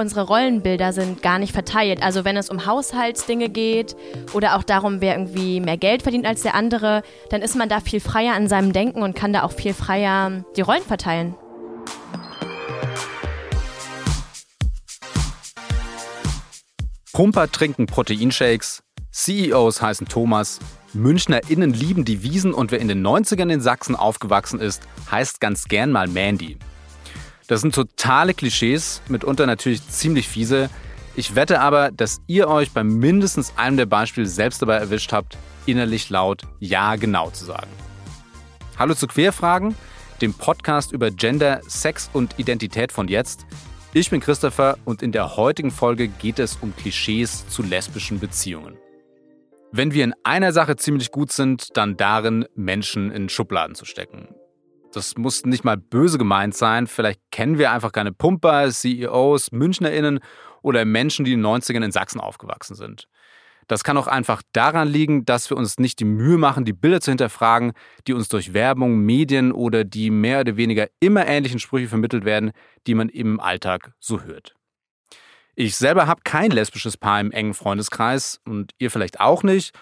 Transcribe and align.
unsere 0.00 0.22
Rollenbilder 0.22 0.92
sind 0.92 1.22
gar 1.22 1.38
nicht 1.38 1.52
verteilt. 1.52 2.02
Also 2.02 2.24
wenn 2.24 2.36
es 2.36 2.48
um 2.48 2.64
Haushaltsdinge 2.64 3.50
geht 3.50 3.94
oder 4.32 4.56
auch 4.56 4.62
darum, 4.62 5.00
wer 5.00 5.14
irgendwie 5.14 5.60
mehr 5.60 5.76
Geld 5.76 6.02
verdient 6.02 6.26
als 6.26 6.42
der 6.42 6.54
andere, 6.54 7.02
dann 7.28 7.42
ist 7.42 7.54
man 7.54 7.68
da 7.68 7.80
viel 7.80 8.00
freier 8.00 8.34
an 8.34 8.48
seinem 8.48 8.72
Denken 8.72 9.02
und 9.02 9.14
kann 9.14 9.32
da 9.32 9.42
auch 9.42 9.52
viel 9.52 9.74
freier 9.74 10.42
die 10.56 10.62
Rollen 10.62 10.82
verteilen. 10.82 11.34
Pumper 17.12 17.52
trinken 17.52 17.84
Proteinshakes, 17.84 18.82
CEOs 19.12 19.82
heißen 19.82 20.08
Thomas, 20.08 20.60
MünchnerInnen 20.94 21.74
lieben 21.74 22.06
die 22.06 22.22
Wiesen 22.22 22.54
und 22.54 22.72
wer 22.72 22.80
in 22.80 22.88
den 22.88 23.06
90ern 23.06 23.52
in 23.52 23.60
Sachsen 23.60 23.94
aufgewachsen 23.94 24.60
ist, 24.60 24.82
heißt 25.10 25.40
ganz 25.40 25.64
gern 25.64 25.92
mal 25.92 26.08
Mandy. 26.08 26.58
Das 27.50 27.62
sind 27.62 27.74
totale 27.74 28.32
Klischees, 28.32 29.02
mitunter 29.08 29.44
natürlich 29.44 29.84
ziemlich 29.88 30.28
fiese. 30.28 30.70
Ich 31.16 31.34
wette 31.34 31.60
aber, 31.60 31.90
dass 31.90 32.22
ihr 32.28 32.46
euch 32.46 32.70
bei 32.70 32.84
mindestens 32.84 33.54
einem 33.56 33.76
der 33.76 33.86
Beispiele 33.86 34.28
selbst 34.28 34.62
dabei 34.62 34.76
erwischt 34.76 35.12
habt, 35.12 35.36
innerlich 35.66 36.10
laut 36.10 36.42
Ja 36.60 36.94
genau 36.94 37.28
zu 37.30 37.44
sagen. 37.44 37.66
Hallo 38.78 38.94
zu 38.94 39.08
Querfragen, 39.08 39.74
dem 40.20 40.32
Podcast 40.32 40.92
über 40.92 41.10
Gender, 41.10 41.60
Sex 41.66 42.08
und 42.12 42.38
Identität 42.38 42.92
von 42.92 43.08
jetzt. 43.08 43.46
Ich 43.94 44.10
bin 44.10 44.20
Christopher 44.20 44.78
und 44.84 45.02
in 45.02 45.10
der 45.10 45.36
heutigen 45.36 45.72
Folge 45.72 46.06
geht 46.06 46.38
es 46.38 46.56
um 46.60 46.72
Klischees 46.76 47.48
zu 47.48 47.64
lesbischen 47.64 48.20
Beziehungen. 48.20 48.76
Wenn 49.72 49.92
wir 49.92 50.04
in 50.04 50.14
einer 50.22 50.52
Sache 50.52 50.76
ziemlich 50.76 51.10
gut 51.10 51.32
sind, 51.32 51.76
dann 51.76 51.96
darin, 51.96 52.46
Menschen 52.54 53.10
in 53.10 53.28
Schubladen 53.28 53.74
zu 53.74 53.86
stecken. 53.86 54.28
Das 54.92 55.16
muss 55.16 55.44
nicht 55.44 55.64
mal 55.64 55.76
böse 55.76 56.18
gemeint 56.18 56.56
sein. 56.56 56.86
Vielleicht 56.86 57.20
kennen 57.30 57.58
wir 57.58 57.70
einfach 57.70 57.92
keine 57.92 58.12
Pumper, 58.12 58.70
CEOs, 58.70 59.52
MünchnerInnen 59.52 60.20
oder 60.62 60.84
Menschen, 60.84 61.24
die 61.24 61.32
in 61.32 61.42
den 61.42 61.46
90ern 61.46 61.84
in 61.84 61.92
Sachsen 61.92 62.20
aufgewachsen 62.20 62.74
sind. 62.74 63.06
Das 63.68 63.84
kann 63.84 63.96
auch 63.96 64.08
einfach 64.08 64.42
daran 64.52 64.88
liegen, 64.88 65.24
dass 65.24 65.48
wir 65.48 65.56
uns 65.56 65.78
nicht 65.78 66.00
die 66.00 66.04
Mühe 66.04 66.38
machen, 66.38 66.64
die 66.64 66.72
Bilder 66.72 67.00
zu 67.00 67.12
hinterfragen, 67.12 67.72
die 68.08 68.14
uns 68.14 68.26
durch 68.26 68.52
Werbung, 68.52 68.98
Medien 68.98 69.52
oder 69.52 69.84
die 69.84 70.10
mehr 70.10 70.40
oder 70.40 70.56
weniger 70.56 70.88
immer 70.98 71.24
ähnlichen 71.24 71.60
Sprüche 71.60 71.86
vermittelt 71.86 72.24
werden, 72.24 72.50
die 72.88 72.94
man 72.94 73.08
im 73.08 73.38
Alltag 73.38 73.92
so 74.00 74.22
hört. 74.22 74.56
Ich 75.54 75.76
selber 75.76 76.08
habe 76.08 76.22
kein 76.24 76.50
lesbisches 76.50 76.96
Paar 76.96 77.20
im 77.20 77.30
engen 77.30 77.54
Freundeskreis 77.54 78.40
und 78.44 78.72
ihr 78.78 78.90
vielleicht 78.90 79.20
auch 79.20 79.44
nicht. 79.44 79.72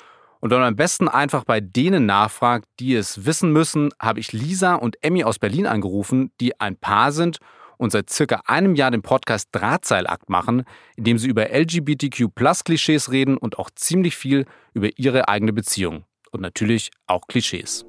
Und 0.40 0.50
wenn 0.50 0.58
man 0.58 0.68
am 0.68 0.76
besten 0.76 1.08
einfach 1.08 1.44
bei 1.44 1.60
denen 1.60 2.06
nachfragt, 2.06 2.66
die 2.78 2.94
es 2.94 3.26
wissen 3.26 3.52
müssen, 3.52 3.90
habe 4.00 4.20
ich 4.20 4.32
Lisa 4.32 4.76
und 4.76 4.96
Emmy 5.02 5.24
aus 5.24 5.38
Berlin 5.40 5.66
angerufen, 5.66 6.30
die 6.40 6.60
ein 6.60 6.76
Paar 6.76 7.10
sind 7.10 7.38
und 7.76 7.90
seit 7.90 8.08
circa 8.10 8.42
einem 8.46 8.76
Jahr 8.76 8.92
den 8.92 9.02
Podcast 9.02 9.48
Drahtseilakt 9.52 10.30
machen, 10.30 10.64
in 10.96 11.04
dem 11.04 11.18
sie 11.18 11.28
über 11.28 11.50
LGBTQ-Plus-Klischees 11.50 13.10
reden 13.10 13.36
und 13.36 13.58
auch 13.58 13.70
ziemlich 13.74 14.16
viel 14.16 14.46
über 14.74 14.90
ihre 14.96 15.28
eigene 15.28 15.52
Beziehung. 15.52 16.04
Und 16.30 16.40
natürlich 16.40 16.90
auch 17.06 17.26
Klischees. 17.26 17.84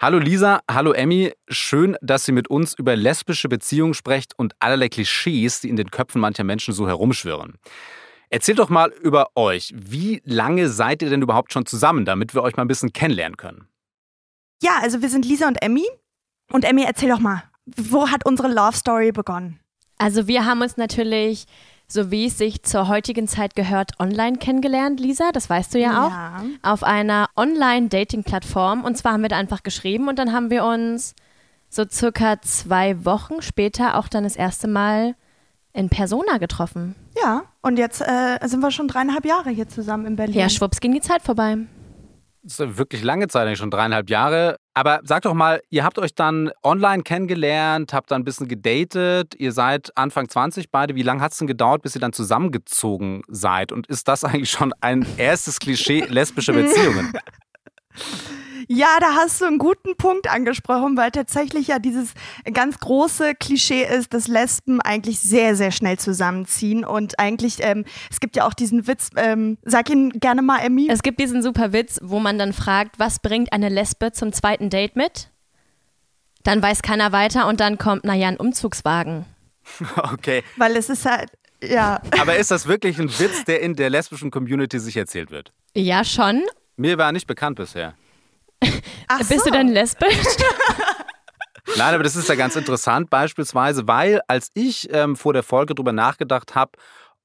Hallo 0.00 0.18
Lisa, 0.18 0.60
hallo 0.70 0.92
Emmy. 0.92 1.32
Schön, 1.48 1.96
dass 2.00 2.26
ihr 2.26 2.34
mit 2.34 2.48
uns 2.48 2.74
über 2.74 2.96
lesbische 2.96 3.48
Beziehungen 3.48 3.94
sprecht 3.94 4.32
und 4.36 4.54
allerlei 4.58 4.88
Klischees, 4.88 5.60
die 5.60 5.68
in 5.68 5.76
den 5.76 5.90
Köpfen 5.90 6.20
mancher 6.20 6.44
Menschen 6.44 6.74
so 6.74 6.88
herumschwirren. 6.88 7.58
Erzählt 8.28 8.58
doch 8.58 8.68
mal 8.68 8.90
über 9.02 9.28
euch. 9.36 9.72
Wie 9.76 10.20
lange 10.24 10.68
seid 10.68 11.02
ihr 11.02 11.10
denn 11.10 11.22
überhaupt 11.22 11.52
schon 11.52 11.66
zusammen, 11.66 12.04
damit 12.04 12.34
wir 12.34 12.42
euch 12.42 12.56
mal 12.56 12.64
ein 12.64 12.68
bisschen 12.68 12.92
kennenlernen 12.92 13.36
können? 13.36 13.68
Ja, 14.62 14.78
also 14.82 15.02
wir 15.02 15.08
sind 15.08 15.24
Lisa 15.24 15.46
und 15.46 15.62
Emmy. 15.62 15.86
Und 16.52 16.64
Emmy, 16.64 16.82
erzähl 16.84 17.08
doch 17.10 17.18
mal, 17.20 17.42
wo 17.66 18.08
hat 18.10 18.24
unsere 18.26 18.48
Love 18.48 18.76
Story 18.76 19.12
begonnen? 19.12 19.60
Also 19.98 20.26
wir 20.26 20.44
haben 20.44 20.60
uns 20.60 20.76
natürlich, 20.76 21.46
so 21.88 22.10
wie 22.10 22.26
es 22.26 22.38
sich 22.38 22.62
zur 22.62 22.88
heutigen 22.88 23.28
Zeit 23.28 23.54
gehört, 23.56 23.92
online 24.00 24.38
kennengelernt, 24.38 25.00
Lisa, 25.00 25.30
das 25.32 25.48
weißt 25.48 25.74
du 25.74 25.78
ja 25.78 26.06
auch, 26.06 26.10
Ja. 26.10 26.44
auf 26.62 26.82
einer 26.82 27.28
Online-Dating-Plattform. 27.36 28.84
Und 28.84 28.96
zwar 28.96 29.12
haben 29.12 29.22
wir 29.22 29.28
da 29.28 29.36
einfach 29.38 29.62
geschrieben 29.62 30.08
und 30.08 30.18
dann 30.18 30.32
haben 30.32 30.50
wir 30.50 30.64
uns 30.64 31.14
so 31.68 31.84
circa 31.88 32.40
zwei 32.42 33.04
Wochen 33.04 33.42
später 33.42 33.96
auch 33.98 34.08
dann 34.08 34.24
das 34.24 34.36
erste 34.36 34.68
Mal 34.68 35.14
in 35.76 35.90
Persona 35.90 36.38
getroffen. 36.38 36.96
Ja, 37.22 37.44
und 37.60 37.78
jetzt 37.78 38.00
äh, 38.00 38.38
sind 38.46 38.60
wir 38.60 38.70
schon 38.70 38.88
dreieinhalb 38.88 39.26
Jahre 39.26 39.50
hier 39.50 39.68
zusammen 39.68 40.06
in 40.06 40.16
Berlin. 40.16 40.34
Ja, 40.34 40.48
schwupps 40.48 40.80
ging 40.80 40.92
die 40.92 41.00
Zeit 41.00 41.22
vorbei. 41.22 41.58
Das 42.42 42.54
ist 42.54 42.60
eine 42.60 42.78
wirklich 42.78 43.02
lange 43.02 43.28
Zeit, 43.28 43.46
eigentlich 43.46 43.58
schon 43.58 43.70
dreieinhalb 43.70 44.08
Jahre. 44.08 44.56
Aber 44.72 45.00
sagt 45.02 45.26
doch 45.26 45.34
mal, 45.34 45.60
ihr 45.68 45.84
habt 45.84 45.98
euch 45.98 46.14
dann 46.14 46.50
online 46.62 47.02
kennengelernt, 47.02 47.92
habt 47.92 48.10
dann 48.10 48.22
ein 48.22 48.24
bisschen 48.24 48.48
gedatet, 48.48 49.34
ihr 49.36 49.52
seid 49.52 49.90
Anfang 49.96 50.28
20 50.28 50.70
beide. 50.70 50.94
Wie 50.94 51.02
lange 51.02 51.20
hat 51.20 51.32
es 51.32 51.38
denn 51.38 51.46
gedauert, 51.46 51.82
bis 51.82 51.94
ihr 51.94 52.00
dann 52.00 52.12
zusammengezogen 52.12 53.22
seid? 53.28 53.72
Und 53.72 53.86
ist 53.88 54.08
das 54.08 54.24
eigentlich 54.24 54.50
schon 54.50 54.72
ein 54.80 55.04
erstes 55.16 55.58
Klischee 55.58 56.04
lesbischer 56.08 56.52
Beziehungen? 56.52 57.12
Ja, 58.68 58.98
da 59.00 59.14
hast 59.14 59.40
du 59.40 59.44
einen 59.44 59.58
guten 59.58 59.96
Punkt 59.96 60.28
angesprochen, 60.28 60.96
weil 60.96 61.10
tatsächlich 61.12 61.68
ja 61.68 61.78
dieses 61.78 62.14
ganz 62.52 62.78
große 62.80 63.34
Klischee 63.34 63.84
ist, 63.84 64.12
dass 64.12 64.26
Lesben 64.26 64.80
eigentlich 64.80 65.20
sehr, 65.20 65.54
sehr 65.54 65.70
schnell 65.70 65.98
zusammenziehen. 65.98 66.84
Und 66.84 67.18
eigentlich, 67.20 67.58
ähm, 67.60 67.84
es 68.10 68.18
gibt 68.18 68.34
ja 68.36 68.46
auch 68.46 68.54
diesen 68.54 68.86
Witz, 68.88 69.10
ähm, 69.16 69.58
sag 69.64 69.88
ihn 69.90 70.10
gerne 70.10 70.42
mal, 70.42 70.58
Emmy. 70.58 70.88
Es 70.90 71.02
gibt 71.02 71.20
diesen 71.20 71.42
super 71.42 71.72
Witz, 71.72 72.00
wo 72.02 72.18
man 72.18 72.38
dann 72.38 72.52
fragt, 72.52 72.98
was 72.98 73.20
bringt 73.20 73.52
eine 73.52 73.68
Lesbe 73.68 74.12
zum 74.12 74.32
zweiten 74.32 74.68
Date 74.68 74.96
mit? 74.96 75.30
Dann 76.42 76.60
weiß 76.60 76.82
keiner 76.82 77.12
weiter 77.12 77.46
und 77.48 77.60
dann 77.60 77.78
kommt, 77.78 78.04
naja, 78.04 78.28
ein 78.28 78.36
Umzugswagen. 78.36 79.26
Okay. 80.12 80.44
Weil 80.56 80.76
es 80.76 80.88
ist 80.88 81.04
halt, 81.04 81.30
ja. 81.62 82.00
Aber 82.20 82.36
ist 82.36 82.52
das 82.52 82.68
wirklich 82.68 82.98
ein 83.00 83.08
Witz, 83.18 83.44
der 83.44 83.60
in 83.60 83.74
der 83.74 83.90
lesbischen 83.90 84.30
Community 84.30 84.78
sich 84.78 84.96
erzählt 84.96 85.32
wird? 85.32 85.52
Ja, 85.74 86.04
schon. 86.04 86.44
Mir 86.76 86.98
war 86.98 87.10
nicht 87.10 87.26
bekannt 87.26 87.56
bisher. 87.56 87.94
Ach 89.08 89.18
Bist 89.18 89.30
so. 89.30 89.44
du 89.44 89.50
denn 89.50 89.68
lesbisch? 89.68 90.16
Nein, 91.76 91.94
aber 91.94 92.04
das 92.04 92.16
ist 92.16 92.28
ja 92.28 92.36
ganz 92.36 92.54
interessant, 92.56 93.10
beispielsweise, 93.10 93.86
weil 93.88 94.20
als 94.28 94.50
ich 94.54 94.88
ähm, 94.92 95.16
vor 95.16 95.32
der 95.32 95.42
Folge 95.42 95.74
drüber 95.74 95.92
nachgedacht 95.92 96.54
habe, 96.54 96.72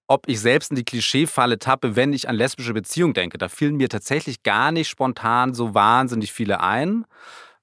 ob 0.07 0.27
ich 0.27 0.41
selbst 0.41 0.71
in 0.71 0.75
die 0.75 0.83
Klischeefalle 0.83 1.57
tappe, 1.59 1.95
wenn 1.95 2.11
ich 2.11 2.27
an 2.27 2.35
lesbische 2.35 2.73
Beziehungen 2.73 3.13
denke, 3.13 3.37
da 3.37 3.47
fielen 3.49 3.77
mir 3.77 3.87
tatsächlich 3.87 4.43
gar 4.43 4.71
nicht 4.71 4.89
spontan 4.89 5.53
so 5.53 5.73
wahnsinnig 5.73 6.33
viele 6.33 6.59
ein. 6.59 7.05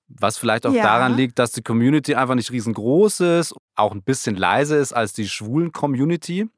Was 0.09 0.39
vielleicht 0.39 0.65
auch 0.67 0.73
Ja. 0.73 0.85
daran 0.85 1.17
liegt, 1.17 1.39
dass 1.39 1.53
die 1.53 1.63
Community 1.63 2.15
einfach 2.15 2.35
nicht 2.37 2.51
riesengroß 2.51 3.21
ist, 3.21 3.55
auch 3.75 3.93
ein 3.93 4.03
bisschen 4.03 4.37
leiser 4.37 4.79
ist 4.79 4.95
als 4.95 5.13
die 5.13 5.29
schwulen 5.29 5.73
Community. 5.73 6.49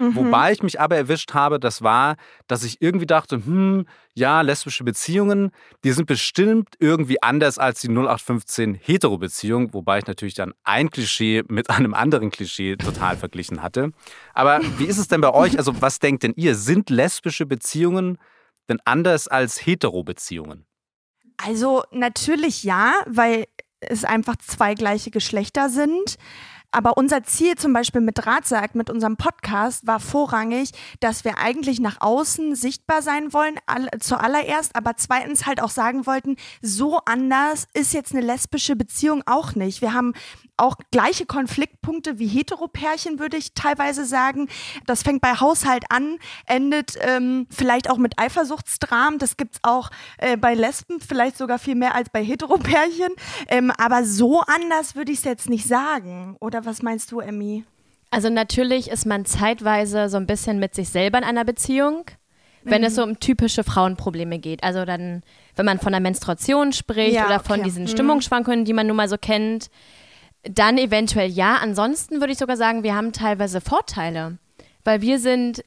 Mhm. 0.00 0.16
Wobei 0.16 0.52
ich 0.52 0.62
mich 0.62 0.80
aber 0.80 0.96
erwischt 0.96 1.34
habe, 1.34 1.60
das 1.60 1.82
war, 1.82 2.16
dass 2.46 2.64
ich 2.64 2.80
irgendwie 2.80 3.04
dachte, 3.04 3.36
hm, 3.36 3.84
ja, 4.14 4.40
lesbische 4.40 4.82
Beziehungen, 4.82 5.50
die 5.84 5.92
sind 5.92 6.06
bestimmt 6.06 6.70
irgendwie 6.78 7.22
anders 7.22 7.58
als 7.58 7.82
die 7.82 7.88
0815 7.88 8.74
Hetero-Beziehung, 8.74 9.74
wobei 9.74 9.98
ich 9.98 10.06
natürlich 10.06 10.34
dann 10.34 10.54
ein 10.64 10.88
Klischee 10.88 11.44
mit 11.48 11.68
einem 11.68 11.92
anderen 11.92 12.30
Klischee 12.30 12.76
total 12.76 13.18
verglichen 13.18 13.62
hatte. 13.62 13.92
Aber 14.32 14.60
wie 14.78 14.86
ist 14.86 14.98
es 14.98 15.08
denn 15.08 15.20
bei 15.20 15.34
euch? 15.34 15.58
Also, 15.58 15.82
was 15.82 15.98
denkt 15.98 16.22
denn 16.22 16.32
ihr? 16.34 16.54
Sind 16.54 16.88
lesbische 16.88 17.44
Beziehungen 17.44 18.16
denn 18.70 18.78
anders 18.86 19.28
als 19.28 19.66
Hetero-Beziehungen? 19.66 20.64
Also 21.36 21.84
natürlich 21.90 22.64
ja, 22.64 22.94
weil 23.06 23.46
es 23.80 24.04
einfach 24.04 24.36
zwei 24.36 24.74
gleiche 24.74 25.10
Geschlechter 25.10 25.68
sind. 25.68 26.16
Aber 26.72 26.96
unser 26.96 27.24
Ziel 27.24 27.56
zum 27.56 27.72
Beispiel 27.72 28.00
mit 28.00 28.24
Drahtseilakt, 28.24 28.74
mit 28.74 28.90
unserem 28.90 29.16
Podcast, 29.16 29.86
war 29.86 30.00
vorrangig, 30.00 30.70
dass 31.00 31.24
wir 31.24 31.38
eigentlich 31.38 31.80
nach 31.80 32.00
außen 32.00 32.54
sichtbar 32.54 33.02
sein 33.02 33.32
wollen, 33.32 33.56
all, 33.66 33.88
zuallererst, 33.98 34.76
aber 34.76 34.96
zweitens 34.96 35.46
halt 35.46 35.60
auch 35.62 35.70
sagen 35.70 36.06
wollten, 36.06 36.36
so 36.62 36.98
anders 37.04 37.66
ist 37.74 37.92
jetzt 37.92 38.12
eine 38.12 38.24
lesbische 38.24 38.76
Beziehung 38.76 39.22
auch 39.26 39.54
nicht. 39.54 39.80
Wir 39.80 39.94
haben 39.94 40.14
auch 40.60 40.76
gleiche 40.90 41.26
Konfliktpunkte 41.26 42.18
wie 42.18 42.26
Heteropärchen, 42.26 43.18
würde 43.18 43.36
ich 43.36 43.54
teilweise 43.54 44.04
sagen. 44.04 44.48
Das 44.86 45.02
fängt 45.02 45.20
bei 45.20 45.34
Haushalt 45.34 45.84
an, 45.88 46.18
endet 46.46 46.94
ähm, 47.00 47.46
vielleicht 47.50 47.90
auch 47.90 47.96
mit 47.98 48.18
Eifersuchtsdramen. 48.18 49.18
Das 49.18 49.36
gibt's 49.36 49.58
auch 49.62 49.90
äh, 50.18 50.36
bei 50.36 50.54
Lesben, 50.54 51.00
vielleicht 51.00 51.36
sogar 51.36 51.58
viel 51.58 51.74
mehr 51.74 51.94
als 51.94 52.10
bei 52.10 52.22
Heteropärchen. 52.22 53.08
Ähm, 53.48 53.72
aber 53.78 54.04
so 54.04 54.40
anders 54.42 54.94
würde 54.96 55.12
ich 55.12 55.18
es 55.18 55.24
jetzt 55.24 55.48
nicht 55.48 55.66
sagen. 55.66 56.36
Oder 56.40 56.64
was 56.64 56.82
meinst 56.82 57.10
du, 57.12 57.20
Emmy? 57.20 57.64
Also 58.10 58.28
natürlich 58.28 58.90
ist 58.90 59.06
man 59.06 59.24
zeitweise 59.24 60.08
so 60.08 60.16
ein 60.16 60.26
bisschen 60.26 60.58
mit 60.58 60.74
sich 60.74 60.88
selber 60.88 61.18
in 61.18 61.24
einer 61.24 61.44
Beziehung, 61.44 62.04
wenn 62.62 62.84
es 62.84 62.96
so 62.96 63.02
um 63.02 63.18
typische 63.20 63.64
Frauenprobleme 63.64 64.38
geht. 64.38 64.62
Also 64.62 64.84
dann, 64.84 65.22
wenn 65.56 65.64
man 65.64 65.78
von 65.78 65.92
der 65.92 66.00
Menstruation 66.00 66.72
spricht 66.72 67.14
Ja, 67.14 67.26
oder 67.26 67.40
von 67.40 67.60
okay. 67.60 67.64
diesen 67.64 67.84
Mhm. 67.84 67.88
Stimmungsschwankungen, 67.88 68.64
die 68.64 68.72
man 68.72 68.86
nun 68.86 68.96
mal 68.96 69.08
so 69.08 69.16
kennt, 69.16 69.70
dann 70.42 70.78
eventuell 70.78 71.30
ja. 71.30 71.56
Ansonsten 71.56 72.20
würde 72.20 72.32
ich 72.32 72.38
sogar 72.38 72.56
sagen, 72.56 72.82
wir 72.82 72.94
haben 72.94 73.12
teilweise 73.12 73.60
Vorteile, 73.60 74.38
weil 74.84 75.00
wir 75.00 75.18
sind 75.18 75.62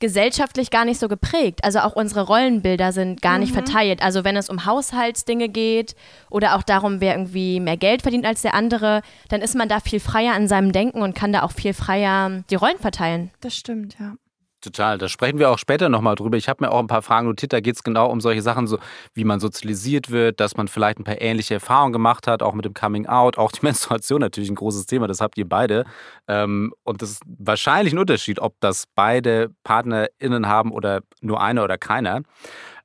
gesellschaftlich 0.00 0.70
gar 0.70 0.84
nicht 0.84 1.00
so 1.00 1.08
geprägt. 1.08 1.64
Also 1.64 1.80
auch 1.80 1.94
unsere 1.94 2.22
Rollenbilder 2.22 2.92
sind 2.92 3.20
gar 3.20 3.38
nicht 3.38 3.52
verteilt. 3.52 4.00
Also 4.00 4.22
wenn 4.24 4.36
es 4.36 4.48
um 4.48 4.64
Haushaltsdinge 4.64 5.48
geht 5.48 5.96
oder 6.30 6.54
auch 6.56 6.62
darum, 6.62 7.00
wer 7.00 7.14
irgendwie 7.14 7.58
mehr 7.58 7.76
Geld 7.76 8.02
verdient 8.02 8.24
als 8.24 8.42
der 8.42 8.54
andere, 8.54 9.02
dann 9.28 9.40
ist 9.40 9.56
man 9.56 9.68
da 9.68 9.80
viel 9.80 10.00
freier 10.00 10.34
an 10.34 10.46
seinem 10.46 10.72
Denken 10.72 11.02
und 11.02 11.14
kann 11.14 11.32
da 11.32 11.42
auch 11.42 11.52
viel 11.52 11.74
freier 11.74 12.44
die 12.48 12.54
Rollen 12.54 12.78
verteilen. 12.78 13.30
Das 13.40 13.56
stimmt, 13.56 13.96
ja. 13.98 14.14
Total, 14.60 14.98
da 14.98 15.08
sprechen 15.08 15.38
wir 15.38 15.50
auch 15.50 15.58
später 15.58 15.88
nochmal 15.88 16.16
drüber. 16.16 16.36
Ich 16.36 16.48
habe 16.48 16.64
mir 16.64 16.72
auch 16.72 16.80
ein 16.80 16.88
paar 16.88 17.02
Fragen 17.02 17.28
notiert, 17.28 17.52
da 17.52 17.60
geht 17.60 17.76
es 17.76 17.84
genau 17.84 18.10
um 18.10 18.20
solche 18.20 18.42
Sachen, 18.42 18.66
so 18.66 18.78
wie 19.14 19.22
man 19.22 19.38
sozialisiert 19.38 20.10
wird, 20.10 20.40
dass 20.40 20.56
man 20.56 20.66
vielleicht 20.66 20.98
ein 20.98 21.04
paar 21.04 21.20
ähnliche 21.20 21.54
Erfahrungen 21.54 21.92
gemacht 21.92 22.26
hat, 22.26 22.42
auch 22.42 22.54
mit 22.54 22.64
dem 22.64 22.74
Coming 22.74 23.06
Out, 23.06 23.38
auch 23.38 23.52
die 23.52 23.60
Menstruation 23.62 24.20
natürlich 24.20 24.50
ein 24.50 24.56
großes 24.56 24.86
Thema, 24.86 25.06
das 25.06 25.20
habt 25.20 25.38
ihr 25.38 25.48
beide. 25.48 25.84
Ähm, 26.26 26.74
und 26.82 27.02
das 27.02 27.10
ist 27.10 27.22
wahrscheinlich 27.26 27.94
ein 27.94 27.98
Unterschied, 27.98 28.40
ob 28.40 28.56
das 28.58 28.84
beide 28.96 29.50
PartnerInnen 29.62 30.48
haben 30.48 30.72
oder 30.72 31.02
nur 31.20 31.40
einer 31.40 31.62
oder 31.62 31.78
keiner. 31.78 32.22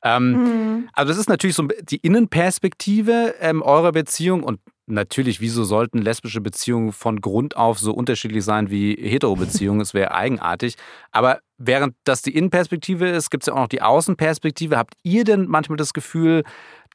Ähm, 0.04 0.32
mhm. 0.32 0.90
Also 0.94 1.12
das 1.12 1.18
ist 1.18 1.30
natürlich 1.30 1.56
so 1.56 1.68
die 1.82 1.98
Innenperspektive 1.98 3.34
ähm, 3.40 3.64
eurer 3.64 3.94
Beziehung 3.94 4.44
und 4.44 4.60
natürlich, 4.86 5.42
wieso 5.42 5.64
sollten 5.64 6.00
lesbische 6.00 6.42
Beziehungen 6.42 6.92
von 6.92 7.22
Grund 7.22 7.56
auf 7.56 7.80
so 7.80 7.94
unterschiedlich 7.94 8.44
sein 8.44 8.70
wie 8.70 8.96
Hetero-Beziehungen? 8.96 9.82
Es 9.82 9.94
wäre 9.94 10.14
eigenartig. 10.14 10.76
Aber 11.12 11.40
während 11.58 11.96
das 12.04 12.22
die 12.22 12.36
Innenperspektive 12.36 13.08
ist, 13.08 13.30
gibt 13.30 13.44
es 13.44 13.48
ja 13.48 13.54
auch 13.54 13.60
noch 13.60 13.68
die 13.68 13.82
Außenperspektive. 13.82 14.78
Habt 14.78 14.96
ihr 15.04 15.24
denn 15.24 15.48
manchmal 15.48 15.78
das 15.78 15.94
Gefühl, 15.94 16.44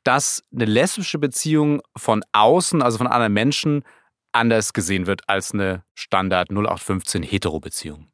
dass 0.05 0.45
eine 0.53 0.65
lesbische 0.65 1.19
Beziehung 1.19 1.81
von 1.97 2.23
außen, 2.33 2.83
also 2.83 2.99
von 2.99 3.07
anderen 3.07 3.33
Menschen, 3.33 3.85
anders 4.33 4.73
gesehen 4.73 5.07
wird 5.07 5.23
als 5.27 5.53
eine 5.53 5.83
Standard 5.95 6.51
0815 6.51 7.23
Hetero-Beziehung? 7.23 8.09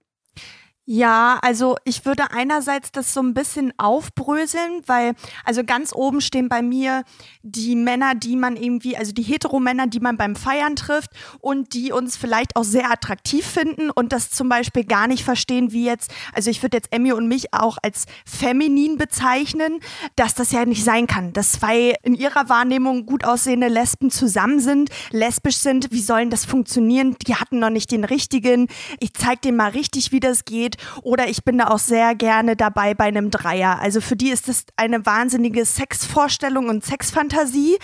Ja, 0.86 1.38
also 1.40 1.76
ich 1.84 2.04
würde 2.04 2.30
einerseits 2.32 2.92
das 2.92 3.14
so 3.14 3.22
ein 3.22 3.32
bisschen 3.32 3.72
aufbröseln, 3.78 4.82
weil 4.84 5.14
also 5.42 5.64
ganz 5.64 5.94
oben 5.94 6.20
stehen 6.20 6.50
bei 6.50 6.60
mir 6.60 7.04
die 7.42 7.74
Männer, 7.74 8.14
die 8.14 8.36
man 8.36 8.54
irgendwie, 8.54 8.94
also 8.94 9.12
die 9.12 9.22
Heteromänner, 9.22 9.86
die 9.86 10.00
man 10.00 10.18
beim 10.18 10.36
Feiern 10.36 10.76
trifft 10.76 11.08
und 11.40 11.72
die 11.72 11.90
uns 11.90 12.18
vielleicht 12.18 12.54
auch 12.56 12.64
sehr 12.64 12.90
attraktiv 12.90 13.46
finden 13.46 13.88
und 13.88 14.12
das 14.12 14.28
zum 14.28 14.50
Beispiel 14.50 14.84
gar 14.84 15.06
nicht 15.06 15.24
verstehen, 15.24 15.72
wie 15.72 15.86
jetzt, 15.86 16.12
also 16.34 16.50
ich 16.50 16.62
würde 16.62 16.76
jetzt 16.76 16.92
Emmy 16.92 17.12
und 17.12 17.28
mich 17.28 17.54
auch 17.54 17.78
als 17.82 18.04
feminin 18.26 18.98
bezeichnen, 18.98 19.80
dass 20.16 20.34
das 20.34 20.52
ja 20.52 20.66
nicht 20.66 20.84
sein 20.84 21.06
kann, 21.06 21.32
dass 21.32 21.52
zwei 21.52 21.94
in 22.02 22.14
ihrer 22.14 22.50
Wahrnehmung 22.50 23.06
gut 23.06 23.24
aussehende 23.24 23.68
Lesben 23.68 24.10
zusammen 24.10 24.60
sind, 24.60 24.90
lesbisch 25.12 25.56
sind, 25.56 25.92
wie 25.92 26.02
sollen 26.02 26.28
das 26.28 26.44
funktionieren? 26.44 27.16
Die 27.26 27.36
hatten 27.36 27.58
noch 27.58 27.70
nicht 27.70 27.90
den 27.90 28.04
richtigen. 28.04 28.68
Ich 29.00 29.14
zeig 29.14 29.40
denen 29.40 29.56
mal 29.56 29.70
richtig, 29.70 30.12
wie 30.12 30.20
das 30.20 30.44
geht 30.44 30.73
oder 31.02 31.28
ich 31.28 31.44
bin 31.44 31.58
da 31.58 31.68
auch 31.68 31.78
sehr 31.78 32.14
gerne 32.14 32.56
dabei 32.56 32.94
bei 32.94 33.04
einem 33.04 33.30
Dreier. 33.30 33.78
Also 33.80 34.00
für 34.00 34.16
die 34.16 34.30
ist 34.30 34.48
das 34.48 34.64
eine 34.76 35.04
wahnsinnige 35.06 35.64
Sexvorstellung 35.64 36.68
und 36.68 36.84
Sexfantasie. 36.84 37.78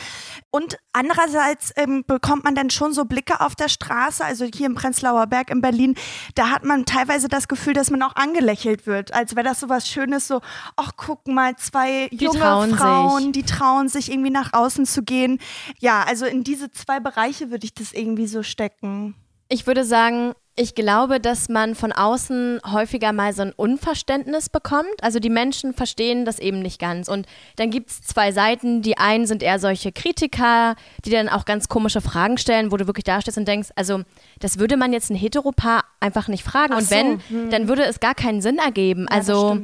Und 0.51 0.79
andererseits 0.93 1.73
ähm, 1.77 2.05
bekommt 2.07 2.45
man 2.45 2.55
dann 2.55 2.71
schon 2.71 2.93
so 2.93 3.05
Blicke 3.05 3.41
auf 3.41 3.55
der 3.55 3.69
Straße, 3.69 4.25
also 4.25 4.45
hier 4.45 4.67
im 4.67 4.75
Prenzlauer 4.75 5.27
Berg 5.29 5.51
in 5.51 5.61
Berlin, 5.61 5.95
da 6.35 6.51
hat 6.51 6.65
man 6.65 6.85
teilweise 6.87 7.29
das 7.29 7.47
Gefühl, 7.47 7.73
dass 7.73 7.91
man 7.91 8.03
auch 8.03 8.17
angelächelt 8.17 8.87
wird, 8.87 9.15
als 9.15 9.37
wäre 9.37 9.45
das 9.45 9.61
so 9.61 9.69
was 9.69 9.89
Schönes, 9.89 10.27
so, 10.27 10.41
ach 10.77 10.93
guck 10.97 11.29
mal, 11.29 11.57
zwei 11.57 12.09
die 12.09 12.25
junge 12.25 12.39
Frauen, 12.39 13.23
sich. 13.23 13.33
die 13.33 13.43
trauen 13.45 13.89
sich 13.89 14.11
irgendwie 14.11 14.31
nach 14.31 14.53
außen 14.53 14.87
zu 14.87 15.03
gehen. 15.03 15.39
Ja, 15.79 16.03
also 16.03 16.27
in 16.27 16.43
diese 16.43 16.73
zwei 16.73 16.99
Bereiche 16.99 17.51
würde 17.51 17.65
ich 17.65 17.75
das 17.75 17.93
irgendwie 17.93 18.27
so 18.27 18.43
stecken. 18.43 19.15
Ich 19.49 19.67
würde 19.67 19.85
sagen, 19.85 20.35
ich 20.57 20.75
glaube, 20.75 21.21
dass 21.21 21.49
man 21.49 21.75
von 21.75 21.93
außen 21.93 22.61
häufiger 22.71 23.13
mal 23.13 23.33
so 23.33 23.43
ein 23.43 23.53
Unverständnis 23.53 24.49
bekommt. 24.49 25.03
Also 25.03 25.19
die 25.19 25.31
Menschen 25.31 25.73
verstehen 25.73 26.25
das 26.25 26.39
eben 26.39 26.61
nicht 26.61 26.79
ganz. 26.79 27.09
Und 27.09 27.27
dann 27.57 27.71
gibt 27.71 27.91
es 27.91 28.03
zwei 28.03 28.33
Seiten. 28.33 28.83
Die 28.83 28.99
einen 28.99 29.27
sind 29.27 29.43
eher 29.43 29.59
solche 29.59 29.93
Kritiker, 29.93 30.75
die 31.05 31.11
dann 31.11 31.29
auch 31.29 31.45
ganz 31.45 31.69
komische 31.69 32.01
Fragen 32.01 32.37
stellen, 32.37 32.73
wo 32.73 32.77
du 32.77 32.87
wirklich 32.87 33.05
da 33.05 33.21
stehst 33.21 33.39
und 33.39 33.49
denkst, 33.49 33.71
also 33.77 34.03
das 34.39 34.59
würde 34.59 34.77
man 34.77 34.93
jetzt 34.93 35.11
ein 35.11 35.17
Heteropaar 35.17 35.85
einfach 36.01 36.29
nicht 36.29 36.45
fragen. 36.45 36.75
Ach 36.75 36.79
und 36.79 36.91
wenn, 36.91 37.23
hm. 37.29 37.51
dann 37.51 37.69
würde 37.69 37.85
es 37.85 38.01
gar 38.01 38.15
keinen 38.15 38.43
Sinn 38.43 38.59
ergeben. 38.59 39.07
Ja, 39.09 39.17
also 39.17 39.61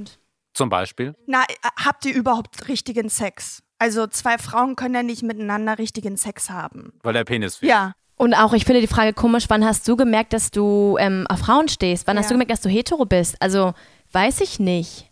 zum 0.54 0.70
Beispiel? 0.70 1.14
Na, 1.26 1.44
habt 1.84 2.06
ihr 2.06 2.14
überhaupt 2.14 2.68
richtigen 2.68 3.10
Sex? 3.10 3.62
Also 3.78 4.06
zwei 4.06 4.38
Frauen 4.38 4.74
können 4.74 4.94
ja 4.94 5.02
nicht 5.02 5.22
miteinander 5.22 5.78
richtigen 5.78 6.16
Sex 6.16 6.48
haben. 6.48 6.94
Weil 7.02 7.12
der 7.12 7.24
Penis 7.24 7.56
fehlt. 7.56 7.70
Ja. 7.70 7.92
Und 8.16 8.34
auch, 8.34 8.54
ich 8.54 8.64
finde 8.64 8.80
die 8.80 8.86
Frage 8.86 9.12
komisch, 9.12 9.44
wann 9.48 9.64
hast 9.64 9.86
du 9.86 9.96
gemerkt, 9.96 10.32
dass 10.32 10.50
du 10.50 10.96
ähm, 10.98 11.26
auf 11.28 11.40
Frauen 11.40 11.68
stehst? 11.68 12.06
Wann 12.06 12.16
ja. 12.16 12.22
hast 12.22 12.30
du 12.30 12.34
gemerkt, 12.34 12.50
dass 12.50 12.62
du 12.62 12.70
hetero 12.70 13.04
bist? 13.04 13.36
Also, 13.40 13.74
weiß 14.12 14.40
ich 14.40 14.58
nicht. 14.58 15.10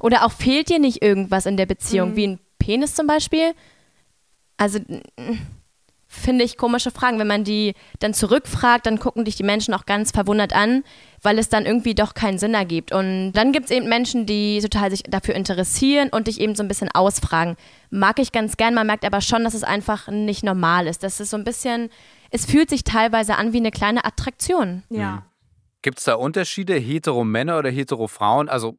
Oder 0.00 0.24
auch 0.24 0.32
fehlt 0.32 0.70
dir 0.70 0.78
nicht 0.78 1.02
irgendwas 1.02 1.46
in 1.46 1.56
der 1.56 1.66
Beziehung, 1.66 2.12
mhm. 2.12 2.16
wie 2.16 2.26
ein 2.26 2.38
Penis 2.58 2.94
zum 2.94 3.06
Beispiel? 3.06 3.52
Also, 4.56 4.78
finde 6.06 6.44
ich 6.44 6.56
komische 6.56 6.90
Fragen. 6.90 7.18
Wenn 7.18 7.26
man 7.26 7.44
die 7.44 7.74
dann 7.98 8.14
zurückfragt, 8.14 8.86
dann 8.86 8.98
gucken 8.98 9.24
dich 9.24 9.36
die 9.36 9.42
Menschen 9.42 9.74
auch 9.74 9.86
ganz 9.86 10.10
verwundert 10.10 10.54
an, 10.54 10.82
weil 11.22 11.38
es 11.38 11.48
dann 11.48 11.66
irgendwie 11.66 11.94
doch 11.94 12.14
keinen 12.14 12.38
Sinn 12.38 12.54
ergibt. 12.54 12.92
Und 12.92 13.32
dann 13.32 13.52
gibt 13.52 13.66
es 13.66 13.70
eben 13.70 13.88
Menschen, 13.88 14.26
die 14.26 14.60
total 14.60 14.90
sich 14.90 15.02
dafür 15.02 15.34
interessieren 15.34 16.08
und 16.10 16.26
dich 16.26 16.40
eben 16.40 16.54
so 16.54 16.62
ein 16.62 16.68
bisschen 16.68 16.90
ausfragen. 16.92 17.56
Mag 17.90 18.18
ich 18.18 18.32
ganz 18.32 18.56
gern, 18.56 18.74
man 18.74 18.86
merkt 18.86 19.04
aber 19.04 19.20
schon, 19.20 19.44
dass 19.44 19.54
es 19.54 19.64
einfach 19.64 20.08
nicht 20.08 20.42
normal 20.42 20.86
ist. 20.86 21.02
Das 21.02 21.20
ist 21.20 21.30
so 21.30 21.36
ein 21.36 21.44
bisschen 21.44 21.90
es 22.30 22.46
fühlt 22.46 22.70
sich 22.70 22.84
teilweise 22.84 23.36
an 23.36 23.52
wie 23.52 23.58
eine 23.58 23.70
kleine 23.70 24.04
Attraktion. 24.04 24.82
Ja. 24.88 25.10
Mhm. 25.10 25.22
Gibt 25.82 25.98
es 25.98 26.04
da 26.04 26.14
Unterschiede, 26.14 26.74
hetero-Männer 26.74 27.58
oder 27.58 27.70
hetero-Frauen? 27.70 28.48
Also, 28.48 28.78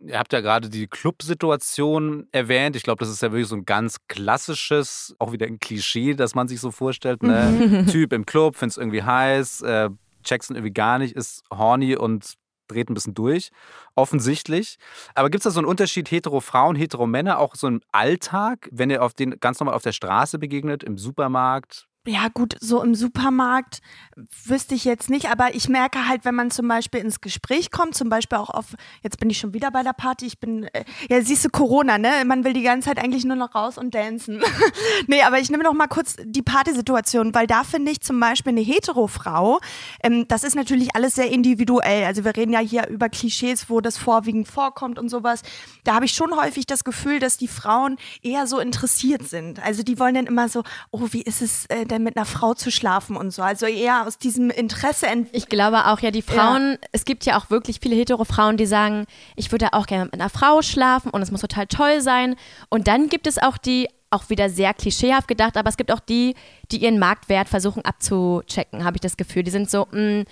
ihr 0.00 0.18
habt 0.18 0.32
ja 0.32 0.40
gerade 0.40 0.68
die 0.68 0.86
Club-Situation 0.86 2.28
erwähnt. 2.30 2.76
Ich 2.76 2.82
glaube, 2.82 3.00
das 3.00 3.12
ist 3.12 3.22
ja 3.22 3.32
wirklich 3.32 3.48
so 3.48 3.56
ein 3.56 3.64
ganz 3.64 3.96
klassisches, 4.06 5.16
auch 5.18 5.32
wieder 5.32 5.46
ein 5.46 5.58
Klischee, 5.58 6.14
das 6.14 6.34
man 6.34 6.46
sich 6.46 6.60
so 6.60 6.70
vorstellt. 6.70 7.22
Ne? 7.22 7.86
typ 7.90 8.12
im 8.12 8.24
Club, 8.26 8.56
findet 8.56 8.72
es 8.72 8.78
irgendwie 8.78 9.02
heiß, 9.02 9.62
äh, 9.62 9.90
checkt 10.22 10.48
irgendwie 10.50 10.72
gar 10.72 10.98
nicht, 10.98 11.16
ist 11.16 11.42
horny 11.50 11.96
und 11.96 12.34
dreht 12.68 12.88
ein 12.88 12.94
bisschen 12.94 13.14
durch, 13.14 13.50
offensichtlich. 13.94 14.78
Aber 15.14 15.30
gibt 15.30 15.40
es 15.40 15.44
da 15.44 15.50
so 15.50 15.60
einen 15.60 15.68
Unterschied 15.68 16.10
hetero-Frauen, 16.10 16.76
hetero-Männer, 16.76 17.38
auch 17.38 17.54
so 17.54 17.66
im 17.66 17.80
Alltag, 17.92 18.68
wenn 18.72 18.90
ihr 18.90 19.02
auf 19.02 19.14
den 19.14 19.38
ganz 19.40 19.60
normal 19.60 19.74
auf 19.74 19.82
der 19.82 19.92
Straße 19.92 20.38
begegnet, 20.38 20.82
im 20.82 20.98
Supermarkt, 20.98 21.88
ja, 22.06 22.28
gut, 22.28 22.56
so 22.60 22.82
im 22.82 22.94
Supermarkt 22.94 23.80
wüsste 24.44 24.74
ich 24.74 24.84
jetzt 24.84 25.10
nicht, 25.10 25.30
aber 25.30 25.54
ich 25.54 25.68
merke 25.68 26.06
halt, 26.06 26.24
wenn 26.24 26.34
man 26.34 26.50
zum 26.50 26.68
Beispiel 26.68 27.00
ins 27.00 27.20
Gespräch 27.20 27.70
kommt, 27.70 27.96
zum 27.96 28.08
Beispiel 28.08 28.38
auch 28.38 28.50
auf, 28.50 28.66
jetzt 29.02 29.18
bin 29.18 29.30
ich 29.30 29.38
schon 29.38 29.54
wieder 29.54 29.70
bei 29.70 29.82
der 29.82 29.92
Party, 29.92 30.26
ich 30.26 30.38
bin, 30.38 30.64
äh, 30.72 30.84
ja, 31.08 31.20
siehst 31.22 31.44
du 31.44 31.48
Corona, 31.48 31.98
ne? 31.98 32.10
Man 32.24 32.44
will 32.44 32.52
die 32.52 32.62
ganze 32.62 32.90
Zeit 32.90 33.02
eigentlich 33.02 33.24
nur 33.24 33.36
noch 33.36 33.54
raus 33.54 33.78
und 33.78 33.94
dancen. 33.94 34.42
nee, 35.06 35.22
aber 35.22 35.40
ich 35.40 35.50
nehme 35.50 35.64
noch 35.64 35.72
mal 35.72 35.86
kurz 35.88 36.16
die 36.22 36.42
Partysituation, 36.42 37.34
weil 37.34 37.46
da 37.46 37.64
finde 37.64 37.90
ich 37.90 38.02
zum 38.02 38.20
Beispiel 38.20 38.52
eine 38.52 38.60
Hetero-Frau, 38.60 39.58
ähm, 40.02 40.28
das 40.28 40.44
ist 40.44 40.54
natürlich 40.54 40.94
alles 40.94 41.14
sehr 41.14 41.30
individuell. 41.30 42.04
Also 42.04 42.24
wir 42.24 42.36
reden 42.36 42.52
ja 42.52 42.60
hier 42.60 42.88
über 42.88 43.08
Klischees, 43.08 43.70
wo 43.70 43.80
das 43.80 43.98
vorwiegend 43.98 44.46
vorkommt 44.46 44.98
und 44.98 45.08
sowas. 45.08 45.42
Da 45.84 45.94
habe 45.94 46.04
ich 46.04 46.12
schon 46.12 46.36
häufig 46.36 46.66
das 46.66 46.84
Gefühl, 46.84 47.18
dass 47.18 47.36
die 47.36 47.48
Frauen 47.48 47.96
eher 48.22 48.46
so 48.46 48.58
interessiert 48.60 49.26
sind. 49.28 49.62
Also 49.64 49.82
die 49.82 49.98
wollen 49.98 50.14
dann 50.14 50.26
immer 50.26 50.48
so, 50.48 50.62
oh, 50.90 51.08
wie 51.10 51.22
ist 51.22 51.42
es 51.42 51.66
äh, 51.66 51.84
denn 51.94 52.02
mit 52.02 52.16
einer 52.16 52.26
Frau 52.26 52.54
zu 52.54 52.70
schlafen 52.70 53.16
und 53.16 53.30
so. 53.30 53.42
Also 53.42 53.66
eher 53.66 54.06
aus 54.06 54.18
diesem 54.18 54.50
Interesse. 54.50 55.06
Ich 55.32 55.48
glaube 55.48 55.86
auch, 55.86 56.00
ja, 56.00 56.10
die 56.10 56.22
Frauen, 56.22 56.72
ja. 56.72 56.88
es 56.92 57.04
gibt 57.04 57.24
ja 57.24 57.38
auch 57.38 57.50
wirklich 57.50 57.78
viele 57.80 57.94
hetero 57.94 58.24
Frauen, 58.24 58.56
die 58.56 58.66
sagen, 58.66 59.06
ich 59.36 59.52
würde 59.52 59.72
auch 59.72 59.86
gerne 59.86 60.06
mit 60.06 60.14
einer 60.14 60.30
Frau 60.30 60.62
schlafen 60.62 61.10
und 61.10 61.22
es 61.22 61.30
muss 61.30 61.40
total 61.40 61.66
toll 61.66 62.00
sein. 62.00 62.36
Und 62.68 62.88
dann 62.88 63.08
gibt 63.08 63.26
es 63.26 63.38
auch 63.38 63.56
die, 63.56 63.88
auch 64.10 64.28
wieder 64.28 64.50
sehr 64.50 64.74
klischeehaft 64.74 65.28
gedacht, 65.28 65.56
aber 65.56 65.68
es 65.68 65.76
gibt 65.76 65.92
auch 65.92 66.00
die, 66.00 66.34
die 66.70 66.78
ihren 66.78 66.98
Marktwert 66.98 67.48
versuchen 67.48 67.84
abzuchecken, 67.84 68.84
habe 68.84 68.96
ich 68.96 69.00
das 69.00 69.16
Gefühl. 69.16 69.42
Die 69.42 69.50
sind 69.50 69.70
so, 69.70 69.86
mh, 69.90 70.00
mm, 70.00 70.24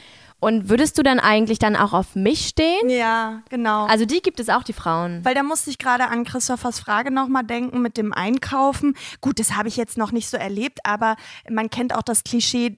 und 0.42 0.68
würdest 0.68 0.98
du 0.98 1.04
dann 1.04 1.20
eigentlich 1.20 1.60
dann 1.60 1.76
auch 1.76 1.92
auf 1.92 2.16
mich 2.16 2.48
stehen? 2.48 2.88
Ja, 2.88 3.42
genau. 3.48 3.86
Also 3.86 4.06
die 4.06 4.20
gibt 4.20 4.40
es 4.40 4.48
auch, 4.48 4.64
die 4.64 4.72
Frauen. 4.72 5.24
Weil 5.24 5.36
da 5.36 5.44
musste 5.44 5.70
ich 5.70 5.78
gerade 5.78 6.08
an 6.08 6.24
Christophers 6.24 6.80
Frage 6.80 7.12
nochmal 7.12 7.44
denken 7.44 7.80
mit 7.80 7.96
dem 7.96 8.12
Einkaufen. 8.12 8.96
Gut, 9.20 9.38
das 9.38 9.54
habe 9.54 9.68
ich 9.68 9.76
jetzt 9.76 9.96
noch 9.96 10.10
nicht 10.10 10.28
so 10.28 10.36
erlebt, 10.36 10.80
aber 10.82 11.14
man 11.48 11.70
kennt 11.70 11.94
auch 11.94 12.02
das 12.02 12.24
Klischee, 12.24 12.74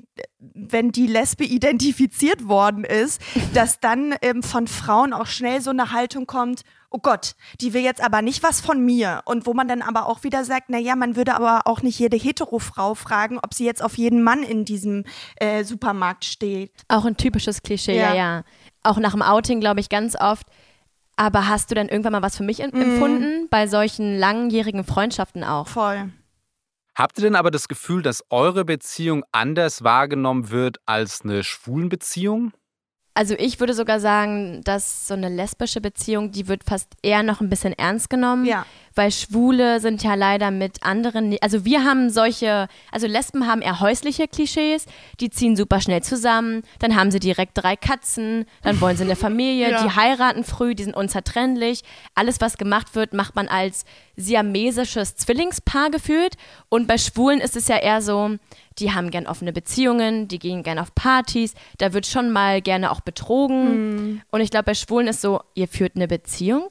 wenn 0.54 0.92
die 0.92 1.06
Lesbe 1.06 1.44
identifiziert 1.44 2.48
worden 2.48 2.84
ist, 2.84 3.20
dass 3.54 3.80
dann 3.80 4.14
ähm, 4.22 4.42
von 4.42 4.66
Frauen 4.66 5.12
auch 5.12 5.26
schnell 5.26 5.60
so 5.60 5.70
eine 5.70 5.92
Haltung 5.92 6.26
kommt, 6.26 6.62
oh 6.94 6.98
Gott, 7.02 7.34
die 7.60 7.74
will 7.74 7.82
jetzt 7.82 8.02
aber 8.02 8.22
nicht 8.22 8.42
was 8.44 8.60
von 8.60 8.84
mir. 8.84 9.22
Und 9.24 9.46
wo 9.46 9.52
man 9.52 9.66
dann 9.66 9.82
aber 9.82 10.06
auch 10.06 10.22
wieder 10.22 10.44
sagt, 10.44 10.66
na 10.68 10.78
ja, 10.78 10.94
man 10.94 11.16
würde 11.16 11.34
aber 11.34 11.62
auch 11.64 11.82
nicht 11.82 11.98
jede 11.98 12.16
Hetero-Frau 12.16 12.94
fragen, 12.94 13.38
ob 13.42 13.52
sie 13.52 13.64
jetzt 13.64 13.82
auf 13.82 13.98
jeden 13.98 14.22
Mann 14.22 14.44
in 14.44 14.64
diesem 14.64 15.04
äh, 15.36 15.64
Supermarkt 15.64 16.24
steht. 16.24 16.70
Auch 16.88 17.04
ein 17.04 17.16
typisches 17.16 17.62
Klischee, 17.62 17.96
ja, 17.96 18.10
ja. 18.10 18.14
ja. 18.14 18.44
Auch 18.84 18.98
nach 18.98 19.12
dem 19.12 19.22
Outing, 19.22 19.58
glaube 19.58 19.80
ich, 19.80 19.88
ganz 19.88 20.14
oft. 20.14 20.46
Aber 21.16 21.48
hast 21.48 21.70
du 21.70 21.74
dann 21.74 21.88
irgendwann 21.88 22.12
mal 22.12 22.22
was 22.22 22.36
für 22.36 22.44
mich 22.44 22.58
mhm. 22.58 22.80
empfunden? 22.80 23.48
Bei 23.50 23.66
solchen 23.66 24.16
langjährigen 24.16 24.84
Freundschaften 24.84 25.42
auch? 25.42 25.66
Voll. 25.66 26.12
Habt 26.96 27.18
ihr 27.18 27.22
denn 27.22 27.34
aber 27.34 27.50
das 27.50 27.66
Gefühl, 27.66 28.02
dass 28.02 28.22
eure 28.30 28.64
Beziehung 28.64 29.24
anders 29.32 29.82
wahrgenommen 29.82 30.50
wird 30.50 30.78
als 30.86 31.22
eine 31.22 31.42
Schwulenbeziehung? 31.42 32.52
Also 33.14 33.34
ich 33.38 33.60
würde 33.60 33.74
sogar 33.74 34.00
sagen, 34.00 34.62
dass 34.64 35.06
so 35.06 35.14
eine 35.14 35.28
lesbische 35.28 35.80
Beziehung, 35.80 36.32
die 36.32 36.48
wird 36.48 36.64
fast 36.64 36.92
eher 37.02 37.22
noch 37.22 37.40
ein 37.40 37.48
bisschen 37.48 37.72
ernst 37.72 38.10
genommen. 38.10 38.44
Ja. 38.44 38.66
Weil 38.96 39.10
Schwule 39.10 39.80
sind 39.80 40.02
ja 40.04 40.14
leider 40.14 40.50
mit 40.52 40.82
anderen, 40.84 41.36
also 41.40 41.64
wir 41.64 41.84
haben 41.84 42.10
solche, 42.10 42.68
also 42.92 43.06
Lesben 43.08 43.46
haben 43.48 43.60
eher 43.60 43.80
häusliche 43.80 44.28
Klischees, 44.28 44.86
die 45.20 45.30
ziehen 45.30 45.56
super 45.56 45.80
schnell 45.80 46.02
zusammen, 46.02 46.62
dann 46.78 46.94
haben 46.94 47.10
sie 47.10 47.18
direkt 47.18 47.52
drei 47.58 47.74
Katzen, 47.74 48.44
dann 48.62 48.80
wollen 48.80 48.96
sie 48.96 49.02
eine 49.04 49.16
Familie, 49.16 49.70
Ja. 49.74 49.82
die 49.82 49.90
heiraten 49.96 50.44
früh, 50.44 50.74
die 50.76 50.84
sind 50.84 50.94
unzertrennlich. 50.96 51.82
Alles, 52.14 52.40
was 52.40 52.56
gemacht 52.56 52.94
wird, 52.94 53.14
macht 53.14 53.34
man 53.34 53.48
als 53.48 53.84
siamesisches 54.16 55.16
Zwillingspaar 55.16 55.90
gefühlt. 55.90 56.34
Und 56.68 56.86
bei 56.86 56.98
Schwulen 56.98 57.40
ist 57.40 57.56
es 57.56 57.68
ja 57.68 57.76
eher 57.78 58.00
so, 58.02 58.36
die 58.78 58.92
haben 58.92 59.10
gern 59.10 59.26
offene 59.26 59.52
Beziehungen, 59.52 60.28
die 60.28 60.38
gehen 60.38 60.62
gern 60.62 60.78
auf 60.78 60.94
Partys, 60.94 61.54
da 61.78 61.92
wird 61.92 62.06
schon 62.06 62.30
mal 62.30 62.60
gerne 62.60 62.90
auch 62.90 63.00
betrogen. 63.00 64.22
Und 64.30 64.40
ich 64.40 64.50
glaube, 64.50 64.64
bei 64.66 64.74
Schwulen 64.74 65.08
ist 65.08 65.20
so, 65.20 65.40
ihr 65.54 65.68
führt 65.68 65.96
eine 65.96 66.08
Beziehung, 66.08 66.68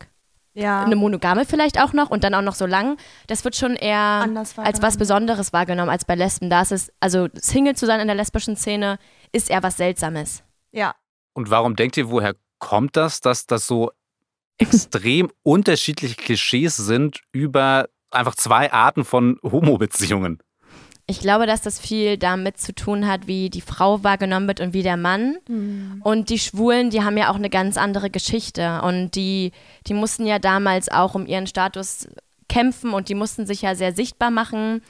Ja. 0.55 0.83
eine 0.83 0.95
monogame 0.95 1.45
vielleicht 1.45 1.81
auch 1.81 1.93
noch 1.93 2.09
und 2.11 2.23
dann 2.23 2.33
auch 2.35 2.41
noch 2.41 2.55
so 2.55 2.65
lang. 2.65 2.97
Das 3.27 3.43
wird 3.43 3.55
schon 3.55 3.75
eher 3.75 3.97
Anders 3.97 4.57
als 4.57 4.81
was. 4.81 4.97
Besonderes 4.97 5.51
wahrgenommen 5.51 5.89
als 5.89 6.05
bei 6.05 6.15
Lesben. 6.15 6.49
Da 6.49 6.61
ist 6.61 6.71
es, 6.71 6.91
also 6.99 7.27
Single 7.33 7.75
zu 7.75 7.85
sein 7.85 7.99
in 7.99 8.07
der 8.07 8.15
lesbischen 8.15 8.55
Szene, 8.55 8.99
ist 9.31 9.49
eher 9.49 9.63
was 9.63 9.77
Seltsames. 9.77 10.43
ja. 10.71 10.93
Und 11.35 11.49
warum 11.49 11.75
denkt 11.75 11.97
ihr, 11.97 12.11
woher 12.11 12.35
kommt 12.59 12.95
das, 12.95 13.19
dass 13.19 13.47
das 13.47 13.65
so 13.65 13.89
extrem 14.59 15.31
unterschiedliche 15.41 16.13
Klischees 16.15 16.77
sind 16.77 17.21
über 17.31 17.89
einfach 18.11 18.35
zwei 18.35 18.71
Arten 18.71 19.03
von 19.03 19.39
Homo-Beziehungen? 19.41 20.37
Ich 21.13 21.19
glaube, 21.19 21.45
dass 21.45 21.61
das 21.61 21.79
viel 21.79 22.17
damit 22.17 22.57
zu 22.57 22.73
tun 22.73 23.05
hat, 23.05 23.27
wie 23.27 23.51
die 23.51 23.61
Frau 23.61 24.03
wahrgenommen 24.03 24.47
wird 24.47 24.61
und 24.61 24.73
wie 24.73 24.81
der 24.81 24.97
Mann. 24.97 25.37
Und 26.03 26.31
die 26.31 26.39
Schwulen, 26.39 26.89
die 26.89 27.03
haben 27.03 27.17
ja 27.17 27.29
auch 27.29 27.35
eine 27.35 27.51
ganz 27.51 27.77
andere 27.77 28.09
Geschichte. 28.09 28.81
Und 28.81 29.11
die, 29.11 29.51
die 29.85 29.93
mussten 29.93 30.25
ja 30.25 30.39
damals 30.39 30.89
auch 30.89 31.13
um 31.13 31.27
ihren 31.27 31.45
Status 31.45 32.07
kämpfen 32.49 32.93
und 32.93 33.09
die 33.09 33.13
mussten 33.15 33.45
sich 33.45 33.61
ja 33.61 33.75
sehr 33.75 33.93
sichtbar 33.93 34.31
machen. 34.31 34.81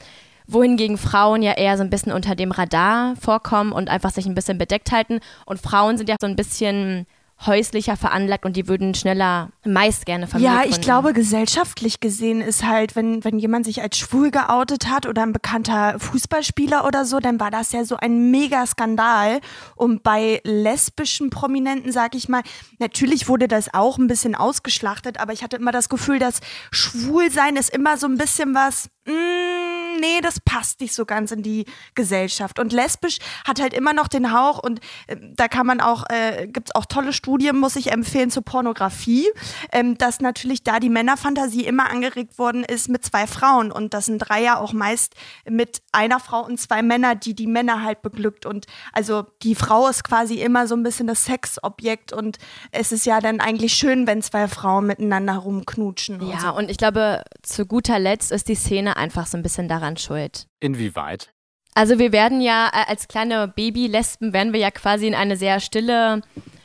Wohingegen 0.47 0.97
Frauen 0.97 1.41
ja 1.41 1.57
eher 1.57 1.75
so 1.75 1.83
ein 1.83 1.89
bisschen 1.89 2.13
unter 2.13 2.35
dem 2.35 2.51
Radar 2.51 3.17
vorkommen 3.17 3.73
und 3.73 3.89
einfach 3.89 4.11
sich 4.11 4.25
ein 4.25 4.35
bisschen 4.35 4.57
bedeckt 4.57 4.93
halten. 4.93 5.19
Und 5.45 5.59
Frauen 5.59 5.97
sind 5.97 6.07
ja 6.07 6.15
so 6.21 6.27
ein 6.27 6.37
bisschen 6.37 7.05
häuslicher 7.45 7.97
veranlagt 7.97 8.45
und 8.45 8.55
die 8.55 8.67
würden 8.67 8.93
schneller 8.93 9.49
meist 9.65 10.05
gerne 10.05 10.27
Familie 10.27 10.49
Ja, 10.51 10.59
ich 10.61 10.69
gründen. 10.71 10.81
glaube, 10.81 11.13
gesellschaftlich 11.13 11.99
gesehen 11.99 12.39
ist 12.39 12.63
halt, 12.63 12.95
wenn, 12.95 13.23
wenn 13.25 13.37
jemand 13.37 13.65
sich 13.65 13.81
als 13.81 13.97
schwul 13.97 14.31
geoutet 14.31 14.87
hat 14.87 15.05
oder 15.07 15.23
ein 15.23 15.33
bekannter 15.33 15.99
Fußballspieler 15.99 16.85
oder 16.85 17.03
so, 17.05 17.19
dann 17.19 17.39
war 17.39 17.51
das 17.51 17.71
ja 17.73 17.83
so 17.83 17.97
ein 17.97 18.31
Mega-Skandal. 18.31 19.41
Und 19.75 20.03
bei 20.03 20.39
lesbischen 20.45 21.29
Prominenten, 21.31 21.91
sag 21.91 22.15
ich 22.15 22.29
mal, 22.29 22.43
natürlich 22.79 23.27
wurde 23.27 23.47
das 23.49 23.73
auch 23.73 23.97
ein 23.97 24.07
bisschen 24.07 24.35
ausgeschlachtet, 24.35 25.19
aber 25.19 25.33
ich 25.33 25.43
hatte 25.43 25.57
immer 25.57 25.71
das 25.73 25.89
Gefühl, 25.89 26.19
dass 26.19 26.39
Schwulsein 26.71 27.55
ist 27.55 27.69
immer 27.69 27.97
so 27.97 28.07
ein 28.07 28.17
bisschen 28.17 28.53
was, 28.55 28.89
mm, 29.05 29.99
nee, 29.99 30.21
das 30.21 30.39
passt 30.39 30.81
nicht 30.81 30.93
so 30.93 31.05
ganz 31.05 31.31
in 31.31 31.43
die 31.43 31.65
Gesellschaft. 31.95 32.59
Und 32.59 32.73
lesbisch 32.73 33.19
hat 33.47 33.61
halt 33.61 33.73
immer 33.73 33.93
noch 33.93 34.07
den 34.07 34.33
Hauch 34.33 34.59
und 34.59 34.79
äh, 35.07 35.15
da 35.35 35.47
kann 35.47 35.65
man 35.65 35.81
auch, 35.81 36.03
äh, 36.09 36.47
gibt's 36.47 36.75
auch 36.75 36.85
tolle 36.85 37.13
Studien, 37.13 37.57
muss 37.57 37.75
ich 37.75 37.91
empfehlen, 37.91 38.31
zur 38.31 38.43
Pornografie, 38.43 39.27
ähm, 39.71 39.97
dass 39.97 40.19
natürlich 40.19 40.63
da 40.63 40.79
die 40.79 40.89
Männerfantasie 40.89 41.65
immer 41.65 41.89
angeregt 41.89 42.37
worden 42.37 42.63
ist 42.63 42.89
mit 42.89 43.05
zwei 43.05 43.27
Frauen 43.27 43.71
und 43.71 43.93
das 43.93 44.05
sind 44.05 44.19
Dreier 44.19 44.59
auch 44.59 44.73
meist 44.73 45.15
mit 45.49 45.81
einer 45.91 46.19
Frau 46.19 46.45
und 46.45 46.59
zwei 46.59 46.81
Männer, 46.81 47.15
die 47.15 47.33
die 47.33 47.47
Männer 47.47 47.83
halt 47.83 48.01
beglückt 48.01 48.45
und 48.45 48.65
also 48.91 49.25
die 49.41 49.55
Frau 49.55 49.87
ist 49.87 50.03
quasi 50.03 50.41
immer 50.41 50.67
so 50.67 50.75
ein 50.75 50.83
bisschen 50.83 51.07
das 51.07 51.25
Sexobjekt 51.25 52.13
und 52.13 52.37
es 52.71 52.91
ist 52.91 53.05
ja 53.05 53.19
dann 53.19 53.39
eigentlich 53.39 53.73
schön, 53.73 54.07
wenn 54.07 54.21
zwei 54.21 54.47
Frauen 54.47 54.87
miteinander 54.87 55.35
rumknutschen. 55.35 56.21
und 56.21 56.29
Ja, 56.29 56.39
so. 56.39 56.53
und 56.55 56.69
ich 56.69 56.77
glaube, 56.77 57.23
zu 57.41 57.65
guter 57.65 57.99
Letzt 57.99 58.31
ist 58.31 58.47
die 58.47 58.55
Szene 58.55 58.92
einfach 58.97 59.27
so 59.27 59.37
ein 59.37 59.43
bisschen 59.43 59.67
daran 59.67 59.97
schuld. 59.97 60.47
Inwieweit? 60.59 61.33
Also 61.75 61.97
wir 61.99 62.11
werden 62.11 62.41
ja 62.41 62.69
äh, 62.71 62.89
als 62.89 63.07
kleine 63.07 63.47
Baby-Lesben 63.47 64.33
werden 64.33 64.53
wir 64.53 64.59
ja 64.59 64.71
quasi 64.71 65.07
in 65.07 65.15
eine 65.15 65.37
sehr 65.37 65.59
stille, 65.59 66.21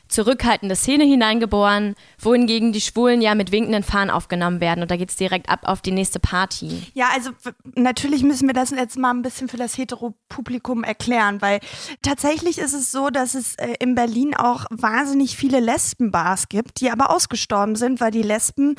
zurückhaltende 0.08 0.74
Szene 0.74 1.04
hineingeboren, 1.04 1.94
wohingegen 2.18 2.72
die 2.72 2.80
Schwulen 2.80 3.20
ja 3.20 3.34
mit 3.34 3.52
winkenden 3.52 3.82
Fahnen 3.82 4.10
aufgenommen 4.10 4.60
werden 4.60 4.82
und 4.82 4.90
da 4.90 4.96
geht's 4.96 5.16
direkt 5.16 5.48
ab 5.48 5.60
auf 5.64 5.82
die 5.82 5.90
nächste 5.92 6.18
Party. 6.18 6.82
Ja, 6.94 7.08
also 7.14 7.30
natürlich 7.74 8.22
müssen 8.22 8.48
wir 8.48 8.54
das 8.54 8.70
jetzt 8.70 8.98
mal 8.98 9.10
ein 9.10 9.22
bisschen 9.22 9.48
für 9.48 9.58
das 9.58 9.76
Heteropublikum 9.76 10.82
erklären, 10.82 11.40
weil 11.40 11.60
tatsächlich 12.02 12.58
ist 12.58 12.72
es 12.72 12.90
so, 12.90 13.10
dass 13.10 13.34
es 13.34 13.54
äh, 13.56 13.74
in 13.80 13.94
Berlin 13.94 14.34
auch 14.34 14.64
wahnsinnig 14.70 15.36
viele 15.36 15.60
Lesbenbars 15.60 16.48
gibt, 16.48 16.80
die 16.80 16.90
aber 16.90 17.10
ausgestorben 17.10 17.76
sind, 17.76 18.00
weil 18.00 18.10
die 18.10 18.22
Lesben 18.22 18.76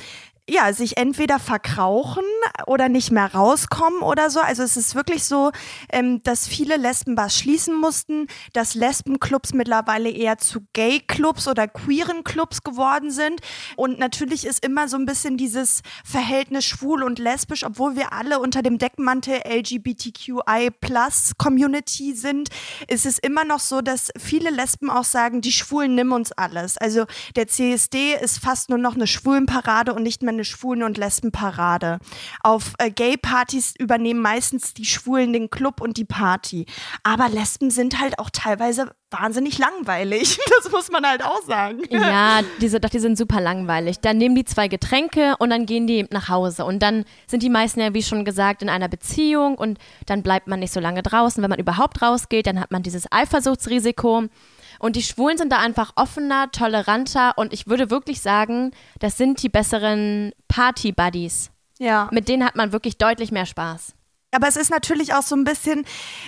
ja, 0.49 0.73
sich 0.73 0.97
entweder 0.97 1.39
verkrauchen 1.39 2.23
oder 2.65 2.89
nicht 2.89 3.11
mehr 3.11 3.33
rauskommen 3.33 4.01
oder 4.01 4.29
so. 4.29 4.39
Also 4.39 4.63
es 4.63 4.77
ist 4.77 4.95
wirklich 4.95 5.23
so, 5.23 5.51
ähm, 5.91 6.21
dass 6.23 6.47
viele 6.47 6.77
Lesbenbars 6.77 7.37
schließen 7.37 7.75
mussten, 7.75 8.27
dass 8.53 8.73
Lesbenclubs 8.73 9.53
mittlerweile 9.53 10.09
eher 10.09 10.37
zu 10.37 10.61
Gay-Clubs 10.73 11.47
oder 11.47 11.67
queeren 11.67 12.23
Clubs 12.23 12.63
geworden 12.63 13.11
sind. 13.11 13.41
Und 13.75 13.99
natürlich 13.99 14.45
ist 14.45 14.65
immer 14.65 14.87
so 14.87 14.97
ein 14.97 15.05
bisschen 15.05 15.37
dieses 15.37 15.81
Verhältnis 16.03 16.65
schwul 16.65 17.03
und 17.03 17.19
lesbisch, 17.19 17.63
obwohl 17.63 17.95
wir 17.95 18.13
alle 18.13 18.39
unter 18.39 18.61
dem 18.61 18.77
Deckmantel 18.77 19.41
LGBTQI 19.47 20.71
Plus 20.81 21.33
Community 21.37 22.15
sind, 22.15 22.49
ist 22.87 23.05
es 23.05 23.19
immer 23.19 23.45
noch 23.45 23.59
so, 23.59 23.81
dass 23.81 24.11
viele 24.17 24.49
Lesben 24.49 24.89
auch 24.89 25.03
sagen, 25.03 25.41
die 25.41 25.51
Schwulen 25.51 25.95
nimm 25.95 26.11
uns 26.11 26.31
alles. 26.31 26.77
Also 26.77 27.05
der 27.35 27.47
CSD 27.47 28.15
ist 28.15 28.39
fast 28.39 28.69
nur 28.69 28.79
noch 28.79 28.95
eine 28.95 29.07
Schwulenparade 29.07 29.93
und 29.93 30.03
nicht 30.03 30.23
mehr 30.23 30.38
eine 30.39 30.45
Schwulen- 30.45 30.83
und 30.83 30.97
Lesbenparade. 30.97 31.99
Auf 32.41 32.73
äh, 32.77 32.89
Gay-Partys 32.89 33.73
übernehmen 33.77 34.21
meistens 34.21 34.73
die 34.73 34.85
Schwulen 34.85 35.33
den 35.33 35.49
Club 35.49 35.81
und 35.81 35.97
die 35.97 36.05
Party. 36.05 36.65
Aber 37.03 37.27
Lesben 37.29 37.69
sind 37.69 37.99
halt 37.99 38.19
auch 38.19 38.29
teilweise 38.31 38.91
wahnsinnig 39.11 39.57
langweilig. 39.57 40.39
Das 40.59 40.71
muss 40.73 40.91
man 40.91 41.05
halt 41.05 41.23
auch 41.23 41.41
sagen. 41.43 41.83
Ja, 41.89 42.41
diese, 42.59 42.81
doch, 42.81 42.89
die 42.89 42.99
sind 42.99 43.17
super 43.17 43.39
langweilig. 43.39 43.99
Dann 44.01 44.17
nehmen 44.17 44.35
die 44.35 44.43
zwei 44.43 44.67
Getränke 44.67 45.35
und 45.39 45.51
dann 45.51 45.65
gehen 45.65 45.87
die 45.87 46.05
nach 46.11 46.27
Hause. 46.27 46.65
Und 46.65 46.83
dann 46.83 47.05
sind 47.27 47.43
die 47.43 47.49
meisten 47.49 47.79
ja, 47.79 47.93
wie 47.93 48.03
schon 48.03 48.25
gesagt, 48.25 48.61
in 48.61 48.67
einer 48.67 48.89
Beziehung 48.89 49.57
und 49.57 49.79
dann 50.05 50.21
bleibt 50.21 50.47
man 50.47 50.59
nicht 50.59 50.73
so 50.73 50.81
lange 50.81 51.01
draußen. 51.01 51.41
Wenn 51.41 51.49
man 51.49 51.59
überhaupt 51.59 52.01
rausgeht, 52.01 52.45
dann 52.45 52.59
hat 52.59 52.71
man 52.71 52.83
dieses 52.83 53.09
Eifersuchtsrisiko. 53.09 54.25
Und 54.79 54.95
die 54.95 55.03
Schwulen 55.03 55.37
sind 55.37 55.51
da 55.51 55.59
einfach 55.59 55.91
offener, 55.95 56.51
toleranter 56.51 57.37
und 57.37 57.53
ich 57.53 57.67
würde 57.67 57.89
wirklich 57.89 58.21
sagen, 58.21 58.71
das 58.99 59.17
sind 59.17 59.43
die 59.43 59.49
besseren 59.49 60.31
Party-Buddies. 60.47 61.51
Ja. 61.77 62.09
Mit 62.11 62.27
denen 62.27 62.45
hat 62.45 62.55
man 62.55 62.71
wirklich 62.71 62.97
deutlich 62.97 63.31
mehr 63.31 63.45
Spaß. 63.45 63.93
Aber 64.31 64.47
es 64.47 64.55
ist 64.55 64.69
natürlich 64.69 65.13
auch 65.13 65.23
so 65.23 65.35
ein 65.35 65.43
bisschen, 65.43 65.85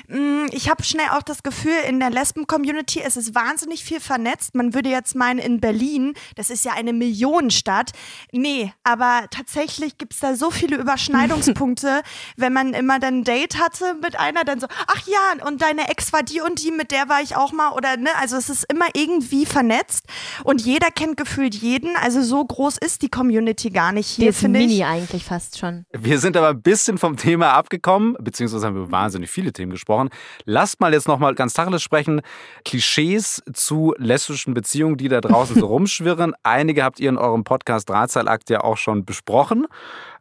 mh, 0.07 0.47
ich 0.51 0.69
habe 0.69 0.83
schnell 0.83 1.07
auch 1.11 1.21
das 1.21 1.43
Gefühl, 1.43 1.75
in 1.87 1.99
der 1.99 2.09
Lesben-Community, 2.09 3.01
es 3.05 3.15
ist 3.17 3.35
wahnsinnig 3.35 3.83
viel 3.83 3.99
vernetzt. 3.99 4.55
Man 4.55 4.73
würde 4.73 4.89
jetzt 4.89 5.15
meinen, 5.15 5.39
in 5.39 5.59
Berlin, 5.59 6.13
das 6.35 6.49
ist 6.49 6.65
ja 6.65 6.73
eine 6.73 6.93
Millionenstadt. 6.93 7.91
Nee, 8.31 8.73
aber 8.83 9.25
tatsächlich 9.29 9.97
gibt 9.97 10.13
es 10.13 10.19
da 10.19 10.35
so 10.35 10.49
viele 10.51 10.77
Überschneidungspunkte, 10.77 12.01
wenn 12.37 12.53
man 12.53 12.73
immer 12.73 12.99
dann 12.99 13.19
ein 13.19 13.23
Date 13.23 13.59
hatte 13.59 13.95
mit 14.01 14.19
einer, 14.19 14.43
dann 14.43 14.59
so, 14.59 14.67
ach 14.87 15.07
ja, 15.07 15.45
und 15.45 15.61
deine 15.61 15.89
Ex 15.89 16.11
war 16.13 16.23
die 16.23 16.41
und 16.41 16.63
die, 16.63 16.71
mit 16.71 16.91
der 16.91 17.07
war 17.09 17.21
ich 17.21 17.35
auch 17.35 17.51
mal, 17.51 17.71
oder 17.73 17.97
ne, 17.97 18.09
also 18.19 18.35
es 18.37 18.49
ist 18.49 18.65
immer 18.71 18.85
irgendwie 18.93 19.45
vernetzt 19.45 20.05
und 20.43 20.61
jeder 20.61 20.89
kennt 20.89 21.17
gefühlt 21.17 21.53
jeden. 21.55 21.95
Also 21.97 22.21
so 22.23 22.43
groß 22.43 22.77
ist 22.77 23.01
die 23.01 23.09
Community 23.09 23.69
gar 23.69 23.91
nicht 23.91 24.17
Die 24.17 24.21
hier, 24.21 24.29
ist 24.31 24.39
finde 24.39 24.59
ich. 24.59 24.67
mini 24.67 24.83
eigentlich 24.83 25.25
fast 25.25 25.59
schon. 25.59 25.85
Wir 25.91 26.19
sind 26.19 26.35
aber 26.37 26.49
ein 26.49 26.61
bisschen 26.61 26.97
vom 26.97 27.17
Thema 27.17 27.53
abgekommen, 27.53 27.90
beziehungsweise 28.19 28.65
haben 28.65 28.75
wir 28.75 28.83
über 28.83 28.91
wahnsinnig 28.91 29.29
viele 29.29 29.53
Themen 29.53 29.71
gesprochen. 29.71 30.09
Lasst 30.45 30.79
mal 30.79 30.93
jetzt 30.93 31.07
nochmal 31.07 31.35
ganz 31.35 31.53
tacheles 31.53 31.81
sprechen. 31.81 32.21
Klischees 32.65 33.41
zu 33.53 33.93
lesbischen 33.97 34.53
Beziehungen, 34.53 34.97
die 34.97 35.07
da 35.07 35.21
draußen 35.21 35.55
so 35.59 35.65
rumschwirren. 35.67 36.33
Einige 36.43 36.83
habt 36.83 36.99
ihr 36.99 37.09
in 37.09 37.17
eurem 37.17 37.43
Podcast 37.43 37.89
Drahtseilakt 37.89 38.49
ja 38.49 38.61
auch 38.61 38.77
schon 38.77 39.05
besprochen. 39.05 39.67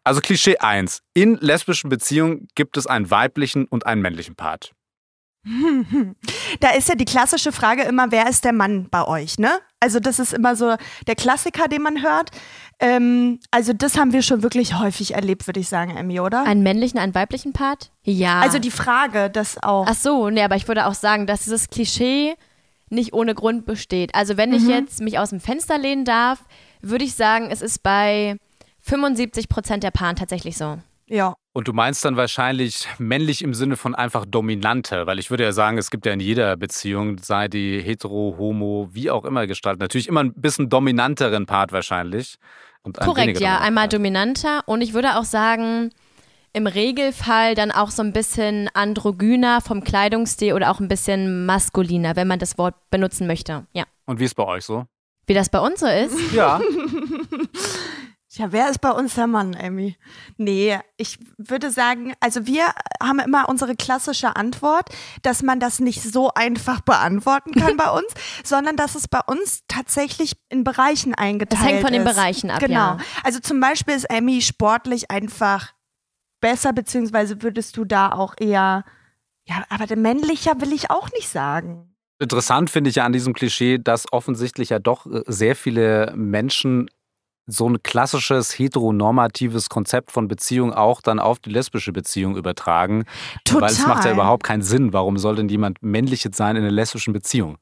Also 0.04 0.20
Klischee 0.20 0.58
1. 0.58 1.02
In 1.14 1.36
lesbischen 1.36 1.90
Beziehungen 1.90 2.48
gibt 2.54 2.76
es 2.76 2.86
einen 2.86 3.10
weiblichen 3.10 3.66
und 3.66 3.86
einen 3.86 4.02
männlichen 4.02 4.34
Part. 4.34 4.72
Da 6.60 6.70
ist 6.76 6.88
ja 6.88 6.94
die 6.94 7.06
klassische 7.06 7.50
Frage 7.50 7.82
immer, 7.84 8.12
wer 8.12 8.28
ist 8.28 8.44
der 8.44 8.52
Mann 8.52 8.88
bei 8.90 9.06
euch, 9.06 9.38
ne? 9.38 9.60
Also 9.80 9.98
das 9.98 10.18
ist 10.18 10.34
immer 10.34 10.54
so 10.54 10.76
der 11.06 11.14
Klassiker, 11.14 11.66
den 11.66 11.80
man 11.80 12.02
hört. 12.02 12.30
Ähm, 12.80 13.40
also 13.50 13.74
das 13.74 13.98
haben 13.98 14.12
wir 14.12 14.22
schon 14.22 14.42
wirklich 14.42 14.78
häufig 14.78 15.14
erlebt, 15.14 15.46
würde 15.46 15.60
ich 15.60 15.68
sagen, 15.68 15.96
Emmy, 15.96 16.18
oder? 16.18 16.44
Einen 16.44 16.62
männlichen, 16.62 16.98
einen 16.98 17.14
weiblichen 17.14 17.52
Part? 17.52 17.90
Ja. 18.04 18.40
also 18.40 18.58
die 18.58 18.70
Frage, 18.70 19.28
das 19.28 19.62
auch. 19.62 19.86
Ach 19.86 19.94
so, 19.94 20.30
nee, 20.30 20.42
aber 20.42 20.56
ich 20.56 20.66
würde 20.66 20.86
auch 20.86 20.94
sagen, 20.94 21.26
dass 21.26 21.44
dieses 21.44 21.68
Klischee 21.68 22.34
nicht 22.88 23.12
ohne 23.12 23.34
Grund 23.34 23.66
besteht. 23.66 24.14
Also 24.14 24.36
wenn 24.36 24.52
ich 24.52 24.66
jetzt 24.66 25.00
mich 25.00 25.18
aus 25.18 25.30
dem 25.30 25.40
Fenster 25.40 25.78
lehnen 25.78 26.04
darf, 26.04 26.42
würde 26.80 27.04
ich 27.04 27.14
sagen, 27.14 27.48
es 27.50 27.62
ist 27.62 27.82
bei 27.82 28.36
75 28.80 29.48
Prozent 29.48 29.84
der 29.84 29.90
Paaren 29.90 30.16
tatsächlich 30.16 30.56
so. 30.56 30.78
Ja. 31.06 31.34
Und 31.52 31.66
du 31.66 31.72
meinst 31.72 32.04
dann 32.04 32.16
wahrscheinlich 32.16 32.86
männlich 32.98 33.42
im 33.42 33.54
Sinne 33.54 33.76
von 33.76 33.96
einfach 33.96 34.24
dominanter, 34.24 35.08
weil 35.08 35.18
ich 35.18 35.30
würde 35.30 35.42
ja 35.42 35.52
sagen, 35.52 35.78
es 35.78 35.90
gibt 35.90 36.06
ja 36.06 36.12
in 36.12 36.20
jeder 36.20 36.56
Beziehung, 36.56 37.18
sei 37.18 37.48
die 37.48 37.80
hetero, 37.80 38.36
homo, 38.38 38.88
wie 38.92 39.10
auch 39.10 39.24
immer 39.24 39.48
gestaltet, 39.48 39.80
natürlich 39.80 40.06
immer 40.06 40.22
ein 40.22 40.32
bisschen 40.34 40.68
dominanteren 40.68 41.46
Part 41.46 41.72
wahrscheinlich. 41.72 42.36
Korrekt, 42.82 43.40
ja, 43.40 43.58
einmal 43.58 43.88
dominanter 43.88 44.62
und 44.66 44.80
ich 44.80 44.94
würde 44.94 45.16
auch 45.16 45.24
sagen, 45.24 45.90
im 46.52 46.66
Regelfall 46.66 47.54
dann 47.54 47.70
auch 47.70 47.90
so 47.90 48.02
ein 48.02 48.12
bisschen 48.12 48.68
androgyner 48.74 49.60
vom 49.60 49.84
Kleidungsstil 49.84 50.54
oder 50.54 50.70
auch 50.70 50.80
ein 50.80 50.88
bisschen 50.88 51.46
maskuliner, 51.46 52.16
wenn 52.16 52.26
man 52.26 52.38
das 52.38 52.58
Wort 52.58 52.74
benutzen 52.90 53.26
möchte. 53.26 53.66
Ja. 53.72 53.84
Und 54.06 54.18
wie 54.18 54.24
ist 54.24 54.34
bei 54.34 54.44
euch 54.44 54.64
so? 54.64 54.86
Wie 55.26 55.34
das 55.34 55.48
bei 55.48 55.60
uns 55.60 55.80
so 55.80 55.86
ist? 55.86 56.32
Ja. 56.32 56.60
Ja, 58.32 58.52
wer 58.52 58.70
ist 58.70 58.80
bei 58.80 58.90
uns 58.92 59.16
der 59.16 59.26
Mann, 59.26 59.54
Emmy? 59.54 59.96
Nee, 60.36 60.78
ich 60.96 61.18
würde 61.36 61.72
sagen, 61.72 62.14
also 62.20 62.46
wir 62.46 62.66
haben 63.02 63.18
immer 63.18 63.48
unsere 63.48 63.74
klassische 63.74 64.36
Antwort, 64.36 64.88
dass 65.22 65.42
man 65.42 65.58
das 65.58 65.80
nicht 65.80 66.00
so 66.00 66.30
einfach 66.34 66.80
beantworten 66.80 67.52
kann 67.52 67.76
bei 67.76 67.90
uns, 67.90 68.06
sondern 68.44 68.76
dass 68.76 68.94
es 68.94 69.08
bei 69.08 69.18
uns 69.26 69.62
tatsächlich 69.66 70.36
in 70.48 70.62
Bereichen 70.62 71.12
eingeteilt 71.12 71.60
ist. 71.60 71.60
Das 71.60 71.72
hängt 71.72 71.82
von 71.82 71.92
den 71.92 72.04
Bereichen 72.04 72.50
ab, 72.50 72.60
Genau. 72.60 72.74
Ja. 72.74 72.98
Also 73.24 73.40
zum 73.40 73.58
Beispiel 73.58 73.94
ist 73.94 74.04
Emmy 74.04 74.40
sportlich 74.42 75.10
einfach 75.10 75.72
besser, 76.40 76.72
beziehungsweise 76.72 77.42
würdest 77.42 77.76
du 77.76 77.84
da 77.84 78.12
auch 78.12 78.34
eher, 78.38 78.84
ja, 79.44 79.64
aber 79.70 79.86
der 79.86 79.96
männlicher 79.96 80.60
will 80.60 80.72
ich 80.72 80.90
auch 80.90 81.10
nicht 81.12 81.28
sagen. 81.28 81.96
Interessant 82.20 82.70
finde 82.70 82.90
ich 82.90 82.96
ja 82.96 83.04
an 83.04 83.12
diesem 83.12 83.32
Klischee, 83.32 83.78
dass 83.78 84.12
offensichtlich 84.12 84.68
ja 84.68 84.78
doch 84.78 85.06
äh, 85.06 85.22
sehr 85.26 85.56
viele 85.56 86.12
Menschen 86.14 86.88
so 87.52 87.68
ein 87.68 87.82
klassisches 87.82 88.58
heteronormatives 88.58 89.68
Konzept 89.68 90.10
von 90.12 90.28
Beziehung 90.28 90.72
auch 90.72 91.00
dann 91.00 91.18
auf 91.18 91.38
die 91.38 91.50
lesbische 91.50 91.92
Beziehung 91.92 92.36
übertragen. 92.36 93.04
Total. 93.44 93.62
Weil 93.62 93.70
es 93.70 93.86
macht 93.86 94.04
ja 94.04 94.12
überhaupt 94.12 94.44
keinen 94.44 94.62
Sinn. 94.62 94.92
Warum 94.92 95.18
soll 95.18 95.36
denn 95.36 95.48
jemand 95.48 95.82
männlich 95.82 96.24
jetzt 96.24 96.36
sein 96.36 96.56
in 96.56 96.62
einer 96.62 96.72
lesbischen 96.72 97.12
Beziehung? 97.12 97.58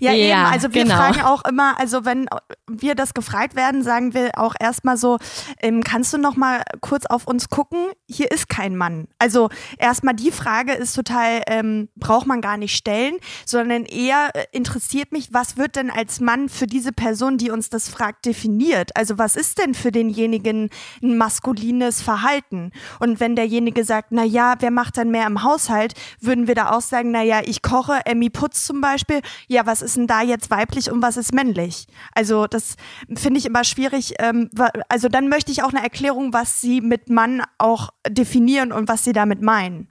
Ja, 0.00 0.12
Ja, 0.12 0.42
eben. 0.42 0.52
Also 0.52 0.74
wir 0.74 0.84
genau. 0.84 0.96
fragen 0.96 1.22
auch 1.22 1.44
immer, 1.44 1.78
also 1.78 2.04
wenn 2.04 2.26
wir 2.68 2.94
das 2.94 3.14
gefragt 3.14 3.56
werden, 3.56 3.82
sagen 3.82 4.14
wir 4.14 4.30
auch 4.36 4.54
erstmal 4.58 4.96
so, 4.96 5.18
ähm, 5.60 5.82
kannst 5.82 6.12
du 6.12 6.18
noch 6.18 6.36
mal 6.36 6.62
kurz 6.80 7.06
auf 7.06 7.26
uns 7.26 7.48
gucken? 7.48 7.88
Hier 8.08 8.30
ist 8.30 8.48
kein 8.48 8.76
Mann. 8.76 9.08
Also 9.18 9.48
erstmal 9.78 10.14
die 10.14 10.30
Frage 10.30 10.72
ist 10.72 10.94
total, 10.94 11.42
ähm, 11.46 11.88
braucht 11.96 12.26
man 12.26 12.40
gar 12.40 12.56
nicht 12.56 12.76
stellen, 12.76 13.16
sondern 13.44 13.84
eher 13.84 14.30
äh, 14.34 14.44
interessiert 14.52 15.12
mich, 15.12 15.32
was 15.32 15.56
wird 15.56 15.76
denn 15.76 15.90
als 15.90 16.20
Mann 16.20 16.48
für 16.48 16.66
diese 16.66 16.92
Person, 16.92 17.38
die 17.38 17.50
uns 17.50 17.70
das 17.70 17.88
fragt, 17.88 18.26
definiert? 18.26 18.96
Also 18.96 19.18
was 19.18 19.36
ist 19.36 19.58
denn 19.58 19.74
für 19.74 19.92
denjenigen 19.92 20.70
ein 21.02 21.16
maskulines 21.16 22.02
Verhalten? 22.02 22.72
Und 23.00 23.20
wenn 23.20 23.36
derjenige 23.36 23.84
sagt, 23.84 24.08
na 24.10 24.24
ja, 24.24 24.54
wer 24.58 24.70
macht 24.70 24.96
dann 24.96 25.10
mehr 25.10 25.26
im 25.26 25.42
Haushalt, 25.42 25.94
würden 26.20 26.46
wir 26.46 26.54
da 26.54 26.70
auch 26.70 26.80
sagen, 26.80 27.10
na 27.10 27.22
ja, 27.22 27.40
ich 27.44 27.62
koche, 27.62 28.00
Emmy 28.04 28.30
putzt 28.30 28.66
zum 28.66 28.80
Beispiel. 28.80 29.20
Ja, 29.46 29.66
was 29.68 29.82
ist 29.82 29.96
denn 29.96 30.08
da 30.08 30.22
jetzt 30.22 30.50
weiblich 30.50 30.90
und 30.90 31.00
was 31.02 31.16
ist 31.16 31.32
männlich? 31.32 31.86
Also 32.14 32.48
das 32.48 32.74
finde 33.14 33.38
ich 33.38 33.46
immer 33.46 33.62
schwierig. 33.62 34.14
Ähm, 34.18 34.50
also 34.88 35.08
dann 35.08 35.28
möchte 35.28 35.52
ich 35.52 35.62
auch 35.62 35.68
eine 35.68 35.82
Erklärung, 35.82 36.32
was 36.32 36.60
sie 36.60 36.80
mit 36.80 37.08
Mann 37.08 37.42
auch 37.58 37.90
definieren 38.08 38.72
und 38.72 38.88
was 38.88 39.04
sie 39.04 39.12
damit 39.12 39.42
meinen. 39.42 39.88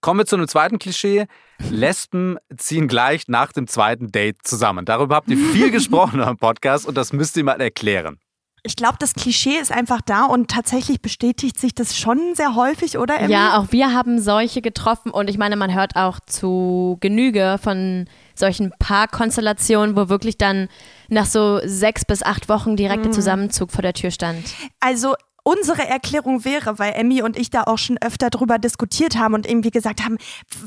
Kommen 0.00 0.20
wir 0.20 0.26
zu 0.26 0.36
einem 0.36 0.48
zweiten 0.48 0.78
Klischee. 0.78 1.26
Lesben 1.70 2.36
ziehen 2.56 2.86
gleich 2.86 3.28
nach 3.28 3.52
dem 3.52 3.66
zweiten 3.66 4.12
Date 4.12 4.38
zusammen. 4.44 4.84
Darüber 4.84 5.16
habt 5.16 5.28
ihr 5.28 5.36
viel 5.36 5.70
gesprochen 5.72 6.22
am 6.22 6.36
Podcast 6.36 6.86
und 6.86 6.96
das 6.96 7.12
müsst 7.12 7.36
ihr 7.36 7.44
mal 7.44 7.60
erklären. 7.60 8.20
Ich 8.62 8.74
glaube, 8.74 8.96
das 8.98 9.14
Klischee 9.14 9.58
ist 9.58 9.70
einfach 9.70 10.00
da 10.00 10.24
und 10.24 10.50
tatsächlich 10.50 11.00
bestätigt 11.00 11.58
sich 11.58 11.74
das 11.74 11.96
schon 11.96 12.34
sehr 12.34 12.56
häufig, 12.56 12.98
oder? 12.98 13.18
Emmy? 13.18 13.32
Ja, 13.32 13.58
auch 13.58 13.70
wir 13.70 13.92
haben 13.92 14.20
solche 14.20 14.60
getroffen 14.60 15.12
und 15.12 15.30
ich 15.30 15.38
meine, 15.38 15.56
man 15.56 15.72
hört 15.72 15.94
auch 15.94 16.18
zu 16.20 16.98
Genüge 17.00 17.58
von 17.62 18.06
solchen 18.38 18.72
Paarkonstellationen, 18.78 19.96
wo 19.96 20.08
wirklich 20.08 20.38
dann 20.38 20.68
nach 21.08 21.26
so 21.26 21.60
sechs 21.64 22.04
bis 22.04 22.22
acht 22.22 22.48
Wochen 22.48 22.76
direkt 22.76 23.04
der 23.04 23.12
Zusammenzug 23.12 23.70
vor 23.70 23.82
der 23.82 23.92
Tür 23.92 24.10
stand. 24.10 24.44
Also 24.80 25.14
unsere 25.46 25.86
Erklärung 25.86 26.44
wäre, 26.44 26.80
weil 26.80 26.94
Emmy 26.94 27.22
und 27.22 27.38
ich 27.38 27.50
da 27.50 27.62
auch 27.62 27.78
schon 27.78 27.98
öfter 27.98 28.30
drüber 28.30 28.58
diskutiert 28.58 29.16
haben 29.16 29.32
und 29.32 29.46
irgendwie 29.46 29.70
gesagt 29.70 30.04
haben, 30.04 30.18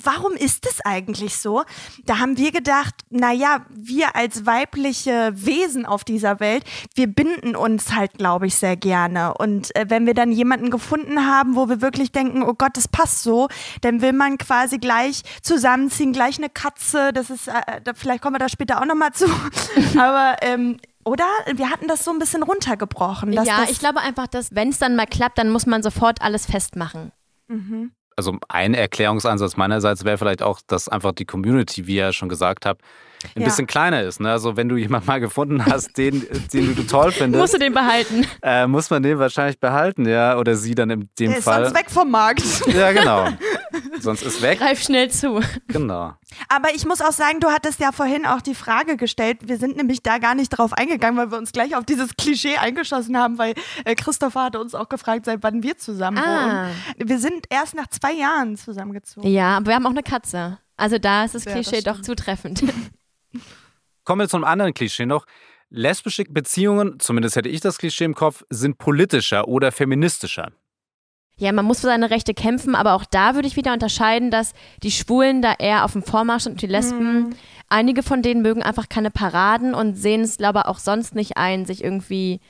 warum 0.03 0.31
ist 0.31 0.65
es 0.65 0.79
eigentlich 0.85 1.35
so? 1.35 1.63
Da 2.05 2.19
haben 2.19 2.37
wir 2.37 2.53
gedacht, 2.53 2.95
naja, 3.09 3.65
wir 3.69 4.15
als 4.15 4.45
weibliche 4.45 5.33
Wesen 5.35 5.85
auf 5.85 6.05
dieser 6.05 6.39
Welt, 6.39 6.63
wir 6.95 7.07
binden 7.07 7.57
uns 7.57 7.93
halt, 7.93 8.13
glaube 8.13 8.47
ich, 8.47 8.55
sehr 8.55 8.77
gerne. 8.77 9.33
Und 9.33 9.75
äh, 9.75 9.85
wenn 9.89 10.05
wir 10.05 10.13
dann 10.13 10.31
jemanden 10.31 10.69
gefunden 10.69 11.25
haben, 11.25 11.57
wo 11.57 11.67
wir 11.67 11.81
wirklich 11.81 12.13
denken, 12.13 12.41
oh 12.41 12.53
Gott, 12.53 12.77
das 12.77 12.87
passt 12.87 13.23
so, 13.23 13.49
dann 13.81 14.01
will 14.01 14.13
man 14.13 14.37
quasi 14.37 14.77
gleich 14.77 15.23
zusammenziehen, 15.41 16.13
gleich 16.13 16.37
eine 16.37 16.49
Katze, 16.49 17.11
das 17.11 17.29
ist, 17.29 17.49
äh, 17.49 17.81
da, 17.83 17.93
vielleicht 17.93 18.21
kommen 18.21 18.35
wir 18.35 18.39
da 18.39 18.47
später 18.47 18.79
auch 18.81 18.85
nochmal 18.85 19.11
zu. 19.11 19.25
Aber 19.97 20.37
ähm, 20.41 20.77
oder? 21.09 21.25
Wir 21.53 21.69
hatten 21.69 21.87
das 21.87 22.03
so 22.03 22.11
ein 22.11 22.19
bisschen 22.19 22.43
runtergebrochen. 22.43 23.31
Dass 23.31 23.47
ja, 23.47 23.61
das 23.61 23.71
ich 23.71 23.79
glaube 23.79 23.99
einfach, 24.01 24.27
dass 24.27 24.53
wenn 24.53 24.69
es 24.69 24.79
dann 24.79 24.95
mal 24.95 25.07
klappt, 25.07 25.37
dann 25.37 25.49
muss 25.49 25.65
man 25.65 25.83
sofort 25.83 26.21
alles 26.21 26.45
festmachen. 26.45 27.11
Also 28.15 28.37
ein 28.47 28.73
Erklärungsansatz 28.73 29.57
meinerseits 29.57 30.05
wäre 30.05 30.17
vielleicht 30.17 30.43
auch, 30.43 30.59
dass 30.67 30.89
einfach 30.89 31.13
die 31.13 31.25
Community, 31.25 31.87
wie 31.87 31.95
ihr 31.95 32.05
ja 32.05 32.13
schon 32.13 32.29
gesagt 32.29 32.65
habt, 32.65 32.81
ein 33.35 33.41
Ja. 33.41 33.45
bisschen 33.47 33.67
kleiner 33.67 34.03
ist. 34.03 34.19
Ne? 34.19 34.31
Also 34.31 34.55
wenn 34.57 34.69
du 34.69 34.75
jemanden 34.77 35.07
mal 35.07 35.19
gefunden 35.19 35.65
hast, 35.65 35.97
den, 35.97 36.25
den 36.53 36.75
du 36.75 36.83
toll 36.83 37.11
findest, 37.11 37.41
Musst 37.41 37.53
du 37.53 37.57
den 37.59 37.73
behalten. 37.73 38.25
äh, 38.41 38.65
muss 38.67 38.89
man 38.89 39.03
den 39.03 39.19
wahrscheinlich 39.19 39.59
behalten, 39.59 40.07
ja. 40.07 40.37
Oder 40.37 40.55
sie 40.55 40.75
dann 40.75 40.89
in 40.89 41.09
dem 41.19 41.29
Der 41.29 41.37
ist 41.39 41.43
Fall. 41.43 41.63
sonst 41.65 41.77
weg 41.77 41.89
vom 41.91 42.09
Markt. 42.11 42.43
Ja, 42.67 42.91
genau. 42.91 43.27
sonst 43.99 44.23
ist 44.23 44.41
weg. 44.41 44.59
Greif 44.59 44.81
schnell 44.81 45.09
zu. 45.11 45.41
Genau. 45.67 46.13
Aber 46.47 46.73
ich 46.73 46.85
muss 46.85 47.01
auch 47.01 47.11
sagen, 47.11 47.39
du 47.39 47.49
hattest 47.49 47.79
ja 47.79 47.91
vorhin 47.91 48.25
auch 48.25 48.41
die 48.41 48.55
Frage 48.55 48.95
gestellt. 48.97 49.39
Wir 49.47 49.57
sind 49.57 49.75
nämlich 49.77 50.01
da 50.03 50.17
gar 50.19 50.35
nicht 50.35 50.49
drauf 50.49 50.73
eingegangen, 50.73 51.17
weil 51.17 51.31
wir 51.31 51.37
uns 51.37 51.51
gleich 51.51 51.75
auf 51.75 51.83
dieses 51.85 52.15
Klischee 52.15 52.57
eingeschossen 52.57 53.17
haben, 53.17 53.37
weil 53.37 53.53
äh, 53.85 53.95
Christopher 53.95 54.43
hatte 54.45 54.59
uns 54.61 54.73
auch 54.75 54.87
gefragt, 54.89 55.25
seit 55.25 55.43
wann 55.43 55.63
wir 55.63 55.77
zusammen 55.77 56.17
Ah. 56.19 56.67
wohnen. 56.67 57.09
Wir 57.09 57.19
sind 57.19 57.45
erst 57.49 57.75
nach 57.75 57.87
zwei 57.87 58.13
Jahren 58.13 58.55
zusammengezogen. 58.57 59.29
Ja, 59.29 59.57
aber 59.57 59.67
wir 59.67 59.75
haben 59.75 59.85
auch 59.85 59.91
eine 59.91 60.03
Katze. 60.03 60.57
Also 60.77 60.97
da 60.97 61.25
ist 61.25 61.35
das 61.35 61.43
Ja, 61.45 61.55
das 61.55 61.67
Klischee 61.67 61.81
doch 61.83 61.93
stimmt. 61.95 62.05
zutreffend. 62.05 62.63
Kommen 64.03 64.21
wir 64.21 64.29
zu 64.29 64.37
einem 64.37 64.45
anderen 64.45 64.73
Klischee 64.73 65.05
noch. 65.05 65.25
Lesbische 65.69 66.23
Beziehungen, 66.23 66.99
zumindest 66.99 67.35
hätte 67.35 67.49
ich 67.49 67.61
das 67.61 67.77
Klischee 67.77 68.05
im 68.05 68.15
Kopf, 68.15 68.43
sind 68.49 68.77
politischer 68.79 69.47
oder 69.47 69.71
feministischer. 69.71 70.51
Ja, 71.37 71.53
man 71.53 71.63
muss 71.63 71.79
für 71.79 71.87
seine 71.87 72.09
Rechte 72.09 72.33
kämpfen, 72.33 72.75
aber 72.75 72.93
auch 72.93 73.05
da 73.05 73.33
würde 73.33 73.47
ich 73.47 73.55
wieder 73.55 73.71
unterscheiden, 73.71 74.29
dass 74.29 74.53
die 74.83 74.91
Schwulen 74.91 75.41
da 75.41 75.53
eher 75.57 75.85
auf 75.85 75.93
dem 75.93 76.03
Vormarsch 76.03 76.43
sind 76.43 76.53
und 76.53 76.61
die 76.61 76.67
Lesben, 76.67 77.33
einige 77.69 78.03
von 78.03 78.21
denen 78.21 78.41
mögen 78.41 78.61
einfach 78.61 78.89
keine 78.89 79.09
Paraden 79.09 79.73
und 79.73 79.95
sehen 79.95 80.21
es, 80.21 80.37
glaube 80.37 80.59
ich, 80.59 80.65
auch 80.65 80.79
sonst 80.79 81.15
nicht 81.15 81.37
ein, 81.37 81.65
sich 81.65 81.81
irgendwie 81.81 82.41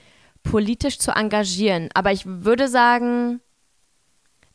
politisch 0.42 0.98
zu 0.98 1.12
engagieren. 1.12 1.90
Aber 1.94 2.12
ich 2.12 2.26
würde 2.26 2.68
sagen, 2.68 3.42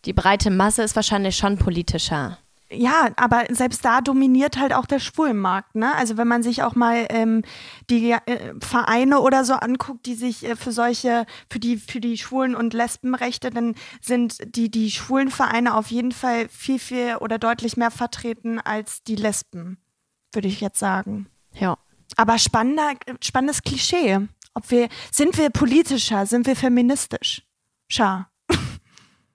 die 0.04 0.12
breite 0.12 0.50
Masse 0.50 0.82
ist 0.82 0.96
wahrscheinlich 0.96 1.36
schon 1.36 1.56
politischer. 1.56 2.38
Ja, 2.76 3.10
aber 3.16 3.44
selbst 3.50 3.84
da 3.84 4.00
dominiert 4.00 4.58
halt 4.58 4.72
auch 4.72 4.86
der 4.86 4.98
Schwulenmarkt. 4.98 5.74
Ne? 5.74 5.94
Also 5.94 6.16
wenn 6.16 6.28
man 6.28 6.42
sich 6.42 6.62
auch 6.62 6.74
mal 6.74 7.06
ähm, 7.10 7.42
die 7.90 8.12
äh, 8.12 8.54
Vereine 8.60 9.20
oder 9.20 9.44
so 9.44 9.54
anguckt, 9.54 10.06
die 10.06 10.14
sich 10.14 10.44
äh, 10.44 10.56
für 10.56 10.72
solche, 10.72 11.26
für 11.50 11.58
die, 11.58 11.76
für 11.76 12.00
die 12.00 12.18
Schwulen- 12.18 12.54
und 12.54 12.74
Lesbenrechte, 12.74 13.50
dann 13.50 13.74
sind 14.00 14.56
die, 14.56 14.70
die 14.70 14.90
schwulen 14.90 15.30
Vereine 15.30 15.74
auf 15.74 15.90
jeden 15.90 16.12
Fall 16.12 16.48
viel, 16.48 16.78
viel 16.78 17.16
oder 17.20 17.38
deutlich 17.38 17.76
mehr 17.76 17.90
vertreten 17.90 18.60
als 18.60 19.02
die 19.02 19.16
Lesben, 19.16 19.78
würde 20.32 20.48
ich 20.48 20.60
jetzt 20.60 20.78
sagen. 20.78 21.26
Ja. 21.52 21.78
Aber 22.16 22.38
spannender, 22.38 22.92
spannendes 23.20 23.62
Klischee. 23.62 24.20
Ob 24.54 24.70
wir, 24.70 24.88
sind 25.10 25.36
wir 25.36 25.50
politischer, 25.50 26.26
sind 26.26 26.46
wir 26.46 26.54
feministisch? 26.54 27.42
Schau. 27.88 28.24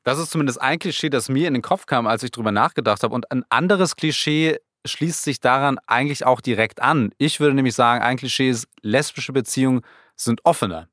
Das 0.04 0.18
ist 0.18 0.32
zumindest 0.32 0.62
ein 0.62 0.80
Klischee, 0.80 1.10
das 1.10 1.30
mir 1.30 1.48
in 1.48 1.54
den 1.54 1.64
Kopf 1.64 1.86
kam, 1.86 2.08
als 2.08 2.24
ich 2.24 2.32
drüber 2.32 2.52
nachgedacht 2.52 3.04
habe. 3.04 3.14
Und 3.14 3.32
ein 3.32 3.44
anderes 3.50 3.96
Klischee 3.96 4.58
schließt 4.86 5.24
sich 5.24 5.40
daran 5.40 5.78
eigentlich 5.88 6.26
auch 6.26 6.42
direkt 6.42 6.82
an. 6.82 7.12
Ich 7.18 7.40
würde 7.40 7.56
nämlich 7.56 7.76
sagen, 7.76 8.04
ein 8.04 8.18
Klischee 8.18 8.50
ist, 8.50 8.68
lesbische 8.82 9.34
Beziehungen 9.34 9.82
sind 10.16 10.42
offener. 10.46 10.88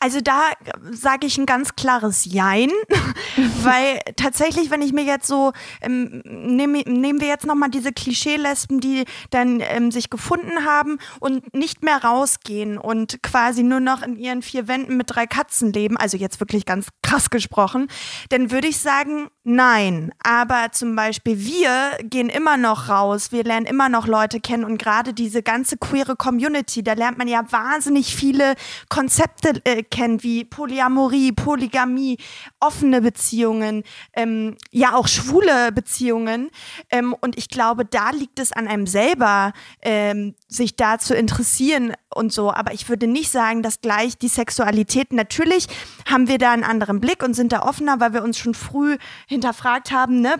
Also 0.00 0.20
da 0.20 0.50
sage 0.90 1.26
ich 1.26 1.38
ein 1.38 1.46
ganz 1.46 1.76
klares 1.76 2.24
Jein, 2.24 2.70
weil 3.62 4.00
tatsächlich, 4.16 4.70
wenn 4.70 4.82
ich 4.82 4.92
mir 4.92 5.04
jetzt 5.04 5.26
so, 5.26 5.52
ähm, 5.80 6.22
nehm, 6.24 6.72
nehmen 6.72 7.20
wir 7.20 7.28
jetzt 7.28 7.46
nochmal 7.46 7.70
diese 7.70 7.92
Klischee-Lesben, 7.92 8.80
die 8.80 9.04
dann 9.30 9.60
ähm, 9.60 9.90
sich 9.90 10.10
gefunden 10.10 10.64
haben 10.64 10.98
und 11.20 11.54
nicht 11.54 11.82
mehr 11.82 12.02
rausgehen 12.02 12.78
und 12.78 13.22
quasi 13.22 13.62
nur 13.62 13.80
noch 13.80 14.02
in 14.02 14.16
ihren 14.16 14.42
vier 14.42 14.68
Wänden 14.68 14.96
mit 14.96 15.14
drei 15.14 15.26
Katzen 15.26 15.72
leben, 15.72 15.96
also 15.96 16.16
jetzt 16.16 16.40
wirklich 16.40 16.64
ganz 16.64 16.88
krass 17.02 17.30
gesprochen, 17.30 17.88
dann 18.30 18.50
würde 18.50 18.68
ich 18.68 18.78
sagen, 18.78 19.28
nein. 19.44 20.12
Aber 20.22 20.68
zum 20.72 20.96
Beispiel 20.96 21.38
wir 21.38 21.98
gehen 22.02 22.28
immer 22.28 22.56
noch 22.56 22.88
raus, 22.88 23.32
wir 23.32 23.44
lernen 23.44 23.66
immer 23.66 23.88
noch 23.88 24.06
Leute 24.06 24.40
kennen 24.40 24.64
und 24.64 24.78
gerade 24.78 25.12
diese 25.12 25.42
ganze 25.42 25.76
queere 25.76 26.16
Community, 26.16 26.82
da 26.82 26.92
lernt 26.94 27.18
man 27.18 27.28
ja 27.28 27.44
wahnsinnig 27.50 28.14
viele 28.14 28.54
Konzepte 28.88 29.47
äh, 29.64 29.82
kennen, 29.82 30.22
wie 30.22 30.44
Polyamorie, 30.44 31.32
Polygamie, 31.32 32.18
offene 32.60 33.00
Beziehungen, 33.00 33.84
ähm, 34.14 34.56
ja 34.70 34.94
auch 34.94 35.08
schwule 35.08 35.72
Beziehungen. 35.72 36.50
Ähm, 36.90 37.14
und 37.20 37.36
ich 37.38 37.48
glaube, 37.48 37.84
da 37.84 38.10
liegt 38.10 38.38
es 38.38 38.52
an 38.52 38.68
einem 38.68 38.86
selber, 38.86 39.52
ähm, 39.82 40.34
sich 40.48 40.76
da 40.76 40.98
zu 40.98 41.14
interessieren 41.14 41.94
und 42.14 42.32
so. 42.32 42.52
Aber 42.52 42.72
ich 42.72 42.88
würde 42.88 43.06
nicht 43.06 43.30
sagen, 43.30 43.62
dass 43.62 43.80
gleich 43.80 44.18
die 44.18 44.28
Sexualität, 44.28 45.12
natürlich 45.12 45.66
haben 46.08 46.28
wir 46.28 46.38
da 46.38 46.52
einen 46.52 46.64
anderen 46.64 47.00
Blick 47.00 47.22
und 47.22 47.34
sind 47.34 47.52
da 47.52 47.62
offener, 47.62 48.00
weil 48.00 48.12
wir 48.12 48.22
uns 48.22 48.38
schon 48.38 48.54
früh 48.54 48.98
hinterfragt 49.26 49.92
haben, 49.92 50.20
ne, 50.20 50.34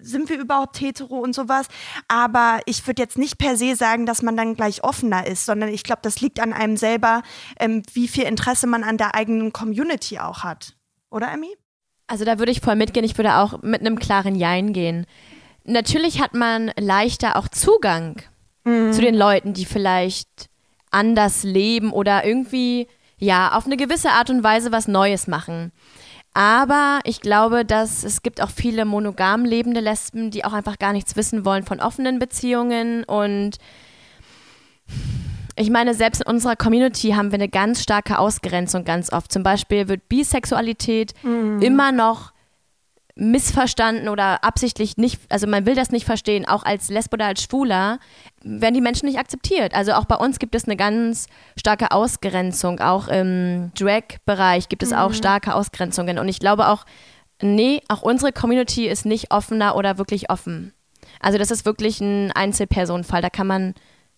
sind 0.00 0.28
wir 0.28 0.38
überhaupt 0.38 0.80
hetero 0.80 1.18
und 1.18 1.34
sowas. 1.34 1.66
Aber 2.08 2.60
ich 2.66 2.86
würde 2.86 3.02
jetzt 3.02 3.18
nicht 3.18 3.38
per 3.38 3.56
se 3.56 3.76
sagen, 3.76 4.06
dass 4.06 4.22
man 4.22 4.36
dann 4.36 4.54
gleich 4.54 4.84
offener 4.84 5.26
ist, 5.26 5.46
sondern 5.46 5.70
ich 5.70 5.84
glaube, 5.84 6.00
das 6.02 6.20
liegt 6.20 6.40
an 6.40 6.52
einem 6.52 6.76
selber, 6.76 7.22
ähm, 7.58 7.82
wie 7.92 8.08
viel 8.08 8.24
Interesse 8.24 8.51
man 8.68 8.84
an 8.84 8.98
der 8.98 9.14
eigenen 9.14 9.52
Community 9.52 10.18
auch 10.18 10.44
hat. 10.44 10.74
Oder, 11.10 11.32
Emmy? 11.32 11.56
Also 12.06 12.24
da 12.24 12.38
würde 12.38 12.52
ich 12.52 12.60
voll 12.60 12.76
mitgehen. 12.76 13.04
Ich 13.04 13.16
würde 13.16 13.36
auch 13.36 13.62
mit 13.62 13.80
einem 13.80 13.98
klaren 13.98 14.34
Jein 14.34 14.72
gehen. 14.72 15.06
Natürlich 15.64 16.20
hat 16.20 16.34
man 16.34 16.70
leichter 16.78 17.36
auch 17.36 17.48
Zugang 17.48 18.20
mhm. 18.64 18.92
zu 18.92 19.00
den 19.00 19.14
Leuten, 19.14 19.54
die 19.54 19.64
vielleicht 19.64 20.50
anders 20.90 21.42
leben 21.42 21.92
oder 21.92 22.24
irgendwie, 22.24 22.88
ja, 23.18 23.56
auf 23.56 23.66
eine 23.66 23.76
gewisse 23.76 24.10
Art 24.10 24.30
und 24.30 24.42
Weise 24.42 24.72
was 24.72 24.88
Neues 24.88 25.26
machen. 25.26 25.72
Aber 26.34 27.00
ich 27.04 27.20
glaube, 27.20 27.64
dass 27.64 28.04
es 28.04 28.22
gibt 28.22 28.40
auch 28.40 28.50
viele 28.50 28.84
monogam 28.84 29.44
lebende 29.44 29.80
Lesben, 29.80 30.30
die 30.30 30.44
auch 30.44 30.54
einfach 30.54 30.78
gar 30.78 30.92
nichts 30.92 31.14
wissen 31.16 31.44
wollen 31.44 31.64
von 31.64 31.80
offenen 31.80 32.18
Beziehungen 32.18 33.04
und 33.04 33.58
ich 35.56 35.70
meine, 35.70 35.94
selbst 35.94 36.22
in 36.22 36.32
unserer 36.32 36.56
Community 36.56 37.10
haben 37.10 37.30
wir 37.30 37.38
eine 37.38 37.48
ganz 37.48 37.82
starke 37.82 38.18
Ausgrenzung 38.18 38.84
ganz 38.84 39.12
oft. 39.12 39.32
Zum 39.32 39.42
Beispiel 39.42 39.88
wird 39.88 40.08
Bisexualität 40.08 41.12
mhm. 41.22 41.60
immer 41.60 41.92
noch 41.92 42.32
missverstanden 43.14 44.08
oder 44.08 44.42
absichtlich 44.42 44.96
nicht, 44.96 45.20
also 45.28 45.46
man 45.46 45.66
will 45.66 45.74
das 45.74 45.90
nicht 45.90 46.06
verstehen, 46.06 46.48
auch 46.48 46.64
als 46.64 46.88
Lesbe 46.88 47.14
oder 47.14 47.26
als 47.26 47.42
Schwuler, 47.42 47.98
werden 48.42 48.74
die 48.74 48.80
Menschen 48.80 49.06
nicht 49.06 49.18
akzeptiert. 49.18 49.74
Also 49.74 49.92
auch 49.92 50.06
bei 50.06 50.16
uns 50.16 50.38
gibt 50.38 50.54
es 50.54 50.64
eine 50.64 50.76
ganz 50.76 51.26
starke 51.58 51.90
Ausgrenzung. 51.90 52.80
Auch 52.80 53.08
im 53.08 53.70
Drag-Bereich 53.74 54.68
gibt 54.70 54.82
es 54.82 54.90
mhm. 54.90 54.96
auch 54.96 55.12
starke 55.12 55.54
Ausgrenzungen. 55.54 56.18
Und 56.18 56.28
ich 56.28 56.38
glaube 56.38 56.68
auch, 56.68 56.86
nee, 57.42 57.82
auch 57.88 58.02
unsere 58.02 58.32
Community 58.32 58.88
ist 58.88 59.04
nicht 59.04 59.30
offener 59.30 59.76
oder 59.76 59.98
wirklich 59.98 60.30
offen. 60.30 60.72
Also 61.20 61.36
das 61.36 61.50
ist 61.50 61.66
wirklich 61.66 62.00
ein 62.00 62.32
Einzelpersonenfall. 62.32 63.20
Da 63.20 63.30
kann 63.30 63.46
man 63.46 63.74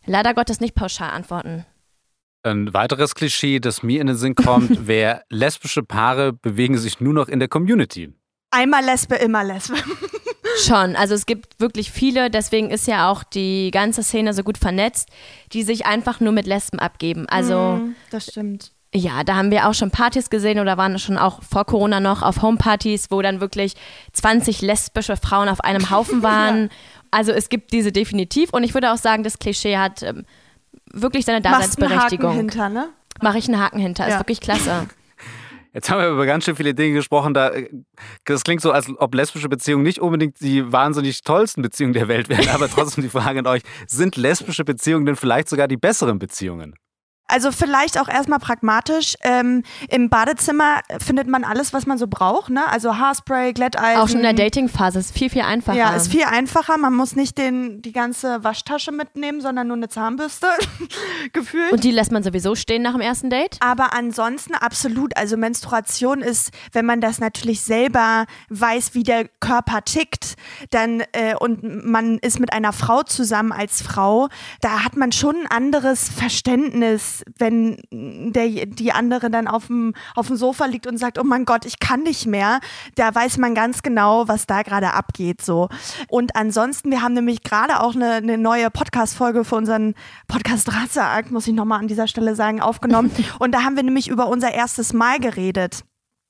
leider 0.07 0.35
Gottes 0.35 0.61
nicht 0.61 0.75
pauschal 0.75 1.11
antworten. 1.11 1.65
Ein 2.43 2.75
weiteres 2.75 3.15
Klischee, 3.15 3.59
das 3.59 3.83
mir 3.83 4.01
in 4.01 4.07
den 4.07 4.17
Sinn 4.17 4.35
kommt, 4.35 4.87
wäre, 4.87 5.23
lesbische 5.31 5.83
Paare 5.83 6.33
bewegen 6.33 6.77
sich 6.77 7.01
nur 7.01 7.15
noch 7.15 7.29
in 7.29 7.39
der 7.39 7.49
Community. 7.49 8.13
Einmal 8.51 8.85
Lesbe, 8.85 9.17
immer 9.17 9.43
Lesbe. 9.43 9.77
Schon, 10.63 10.95
also 10.95 11.15
es 11.15 11.27
gibt 11.27 11.59
wirklich 11.59 11.91
viele, 11.91 12.31
deswegen 12.31 12.71
ist 12.71 12.87
ja 12.87 13.11
auch 13.11 13.25
die 13.25 13.71
ganze 13.73 14.03
Szene 14.03 14.35
so 14.35 14.43
gut 14.43 14.59
vernetzt, 14.59 15.09
die 15.53 15.63
sich 15.63 15.87
einfach 15.87 16.21
nur 16.21 16.33
mit 16.33 16.47
Lesben 16.47 16.79
abgeben. 16.79 17.27
Also 17.29 17.77
mm, 17.77 17.97
das 18.11 18.27
stimmt. 18.27 18.71
Ja, 18.95 19.25
da 19.25 19.35
haben 19.35 19.51
wir 19.51 19.69
auch 19.69 19.75
schon 19.75 19.91
Partys 19.91 20.31
gesehen 20.31 20.61
oder 20.61 20.77
waren 20.77 21.01
schon 21.01 21.19
auch 21.19 21.43
vor 21.43 21.65
Corona 21.65 21.99
noch 21.99 22.23
auf 22.23 22.43
Homepartys, 22.43 23.11
wo 23.11 23.21
dann 23.23 23.41
wirklich 23.41 23.75
20 24.13 24.63
lesbische 24.63 25.17
Frauen 25.17 25.49
auf 25.49 25.63
einem 25.63 25.91
Haufen 25.91 26.23
waren. 26.23 26.71
Also 27.15 27.31
es 27.31 27.49
gibt 27.49 27.73
diese 27.73 27.93
definitiv 27.93 28.53
und 28.53 28.65
ich 28.65 28.75
würde 28.75 28.93
auch 28.93 28.97
sagen, 28.97 29.23
das 29.23 29.39
Klischee 29.39 29.77
hat 29.77 30.03
ähm, 30.03 30.25
wirklich 30.93 31.25
seine 31.25 31.41
Daseinsberechtigung. 31.41 32.37
Machst 32.37 32.59
einen 32.59 32.69
Haken 32.69 32.69
hinter, 32.69 32.69
ne? 32.69 32.89
Mache 33.23 33.39
ich 33.39 33.49
einen 33.49 33.61
Haken 33.61 33.79
hinter, 33.79 34.09
ja. 34.09 34.15
ist 34.15 34.21
wirklich 34.21 34.41
klasse. 34.41 34.89
Jetzt 35.73 35.91
haben 35.91 36.01
wir 36.01 36.09
über 36.09 36.27
ganz 36.27 36.45
schön 36.45 36.55
viele 36.55 36.75
Dinge 36.75 36.95
gesprochen. 36.95 37.35
Da, 37.35 37.53
das 38.25 38.45
klingt 38.45 38.63
so, 38.63 38.71
als 38.71 38.89
ob 38.99 39.15
lesbische 39.15 39.49
Beziehungen 39.49 39.83
nicht 39.83 40.01
unbedingt 40.01 40.41
die 40.41 40.73
wahnsinnig 40.73 41.23
tollsten 41.23 41.63
Beziehungen 41.63 41.95
der 41.95 42.07
Welt 42.07 42.29
wären. 42.29 42.49
Aber 42.55 42.69
trotzdem 42.69 43.03
die 43.03 43.11
Frage 43.11 43.41
an 43.41 43.47
euch: 43.47 43.63
Sind 43.87 44.17
lesbische 44.17 44.65
Beziehungen 44.65 45.07
denn 45.07 45.17
vielleicht 45.17 45.49
sogar 45.49 45.69
die 45.69 45.77
besseren 45.77 46.19
Beziehungen? 46.19 46.75
Also 47.27 47.53
vielleicht 47.53 47.99
auch 47.99 48.09
erstmal 48.09 48.39
pragmatisch. 48.39 49.15
Ähm, 49.23 49.63
Im 49.89 50.11
Badezimmer 50.11 50.81
findet 50.99 51.27
man 51.27 51.43
alles, 51.43 51.73
was 51.73 51.87
man 51.87 51.97
so 51.97 52.07
braucht. 52.07 52.51
Ne? 52.51 52.69
Also 52.69 52.99
Haarspray, 52.99 53.55
Glätteisen. 53.55 54.03
Auch 54.03 54.09
schon 54.09 54.19
in 54.19 54.25
der 54.25 54.35
Datingphase 54.35 54.99
ist 54.99 55.17
viel, 55.17 55.31
viel 55.31 55.41
einfacher. 55.41 55.79
Ja, 55.79 55.95
ist 55.95 56.11
viel 56.11 56.25
einfacher. 56.25 56.77
Man 56.77 56.93
muss 56.93 57.17
nicht 57.17 57.39
den, 57.39 57.81
die 57.81 57.93
ganze 57.93 58.45
Waschtasche 58.45 58.93
mitnehmen, 58.93 59.41
sondern 59.41 59.69
nur 59.69 59.77
eine 59.79 59.89
Zahnbürste 59.89 60.49
gefühlt. 61.33 61.73
Und 61.73 61.83
die 61.83 61.93
lässt 61.93 62.13
man 62.13 62.23
sowieso 62.23 62.55
stehen 62.55 62.83
nach 62.83 62.93
dem 62.93 63.01
ersten 63.01 63.31
Date? 63.31 63.57
Aber 63.61 63.95
ansonsten 63.95 64.55
absolut. 64.55 65.17
Also 65.17 65.39
Menstruation 65.39 66.21
ist, 66.21 66.51
wenn 66.73 66.85
man 66.85 67.01
das 67.01 67.21
natürlich 67.21 67.63
selber 67.63 68.27
weiß, 68.51 68.95
wie 68.95 69.03
der 69.03 69.29
Körper 69.41 69.83
tickt, 69.83 70.35
dann 70.71 71.03
äh, 71.13 71.35
und 71.39 71.87
man 71.87 72.19
ist 72.19 72.39
mit 72.39 72.53
einer 72.53 72.75
Frau 72.75 73.03
zusammen 73.03 73.53
als 73.53 73.81
Frau, 73.81 74.29
da 74.61 74.85
hat 74.85 74.97
man 74.97 75.11
schon 75.11 75.37
ein 75.37 75.47
anderes 75.47 76.11
Verständnis 76.11 77.14
wenn 77.39 77.79
der, 77.91 78.67
die 78.67 78.93
andere 78.93 79.31
dann 79.31 79.47
auf 79.47 79.67
dem, 79.67 79.95
auf 80.15 80.29
dem 80.29 80.37
Sofa 80.37 80.67
liegt 80.67 80.87
und 80.87 80.97
sagt, 80.97 81.19
oh 81.19 81.25
mein 81.25 81.45
Gott, 81.45 81.67
ich 81.67 81.79
kann 81.79 82.03
nicht 82.03 82.27
mehr, 82.27 82.61
da 82.95 83.15
weiß 83.15 83.39
man 83.39 83.55
ganz 83.55 83.83
genau, 83.83 84.29
was 84.29 84.47
da 84.47 84.63
gerade 84.63 84.95
abgeht. 84.95 85.43
So. 85.43 85.69
Und 86.09 86.37
ansonsten, 86.37 86.91
wir 86.91 87.03
haben 87.03 87.15
nämlich 87.15 87.43
gerade 87.43 87.81
auch 87.81 87.95
eine, 87.95 88.15
eine 88.15 88.39
neue 88.39 88.71
Podcast-Folge 88.71 89.45
für 89.45 89.57
unseren 89.57 89.95
Podcast 90.29 90.73
Ratzeakt, 90.73 91.31
muss 91.31 91.47
ich 91.47 91.55
nochmal 91.55 91.81
an 91.81 91.89
dieser 91.89 92.09
Stelle 92.09 92.35
sagen, 92.35 92.61
aufgenommen. 92.61 93.11
und 93.39 93.53
da 93.53 93.63
haben 93.63 93.77
wir 93.77 93.83
nämlich 93.83 94.09
über 94.09 94.29
unser 94.29 94.53
erstes 94.53 94.93
Mal 94.93 95.21
geredet. 95.21 95.85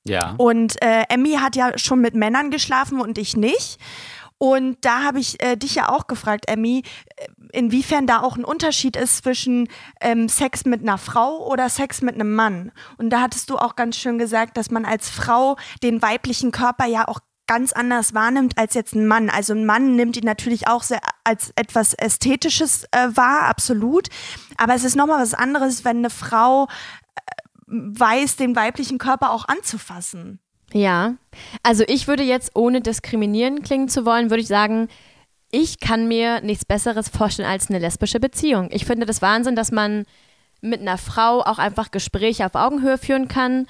Ja. 0.07 0.35
Und 0.37 0.83
äh, 0.83 1.05
Emmy 1.09 1.39
hat 1.41 1.57
ja 1.57 1.79
schon 1.79 2.01
mit 2.01 2.15
Männern 2.15 2.51
geschlafen 2.51 3.01
und 3.01 3.17
ich 3.19 3.37
nicht. 3.37 3.79
Und 4.39 4.85
da 4.85 5.03
habe 5.05 5.21
ich 5.21 5.43
äh, 5.43 5.57
dich 5.57 5.75
ja 5.77 5.89
auch 5.89 6.07
gefragt, 6.07 6.47
Emmy, 6.49 6.83
äh, 7.17 7.27
inwiefern 7.55 8.07
da 8.07 8.21
auch 8.21 8.37
ein 8.37 8.45
Unterschied 8.45 8.97
ist 8.97 9.25
zwischen 9.25 9.69
ähm, 10.01 10.29
Sex 10.29 10.65
mit 10.65 10.83
einer 10.83 10.99
Frau 10.99 11.47
oder 11.47 11.69
Sex 11.69 12.03
mit 12.03 12.15
einem 12.15 12.35
Mann. 12.35 12.73
Und 12.99 13.11
da 13.11 13.21
hattest 13.21 13.51
du 13.51 13.57
auch 13.57 13.77
ganz 13.77 13.97
schön 13.97 14.19
gesagt, 14.19 14.57
dass 14.57 14.71
man 14.71 14.85
als 14.85 15.09
Frau 15.09 15.57
den 15.83 16.03
weiblichen 16.03 16.51
Körper 16.51 16.87
ja 16.87 17.09
auch 17.09 17.21
ganz 17.47 17.73
anders 17.73 18.15
wahrnimmt 18.15 18.59
als 18.59 18.75
jetzt 18.75 18.95
ein 18.95 19.07
Mann. 19.07 19.31
Also 19.31 19.53
ein 19.53 19.67
Mann 19.67 19.97
nimmt 19.97 20.17
ihn 20.17 20.25
natürlich 20.25 20.67
auch 20.67 20.83
sehr 20.83 21.01
als 21.25 21.53
etwas 21.57 21.95
Ästhetisches 21.95 22.85
äh, 22.91 23.09
wahr, 23.15 23.43
absolut. 23.43 24.09
Aber 24.57 24.75
es 24.75 24.85
ist 24.85 24.97
nochmal 24.97 25.21
was 25.21 25.35
anderes, 25.35 25.85
wenn 25.85 25.99
eine 25.99 26.11
Frau 26.11 26.65
äh, 26.65 27.21
weiß, 27.67 28.37
den 28.37 28.57
weiblichen 28.57 28.99
Körper 28.99 29.31
auch 29.31 29.47
anzufassen. 29.47 30.41
Ja, 30.73 31.15
also 31.63 31.85
ich 31.87 32.09
würde 32.09 32.25
jetzt, 32.25 32.57
ohne 32.57 32.81
diskriminieren 32.81 33.63
klingen 33.63 33.89
zu 33.89 34.05
wollen, 34.05 34.31
würde 34.31 34.41
ich 34.41 34.49
sagen, 34.49 34.89
ich 35.55 35.79
kann 35.79 36.09
mir 36.09 36.41
nichts 36.41 36.65
Besseres 36.65 37.09
vorstellen 37.09 37.49
als 37.49 37.71
eine 37.71 37.79
lesbische 37.79 38.19
Beziehung. 38.19 38.71
Ich 38.73 38.85
finde 38.85 39.07
das 39.07 39.23
Wahnsinn, 39.23 39.55
dass 39.55 39.71
man 39.71 40.05
mit 40.61 40.81
einer 40.81 40.99
Frau 40.99 41.43
auch 41.43 41.59
einfach 41.59 41.93
Gespräche 41.93 42.45
auf 42.45 42.57
Augenhöhe 42.57 42.99
führen 42.99 43.29
kann, 43.29 43.67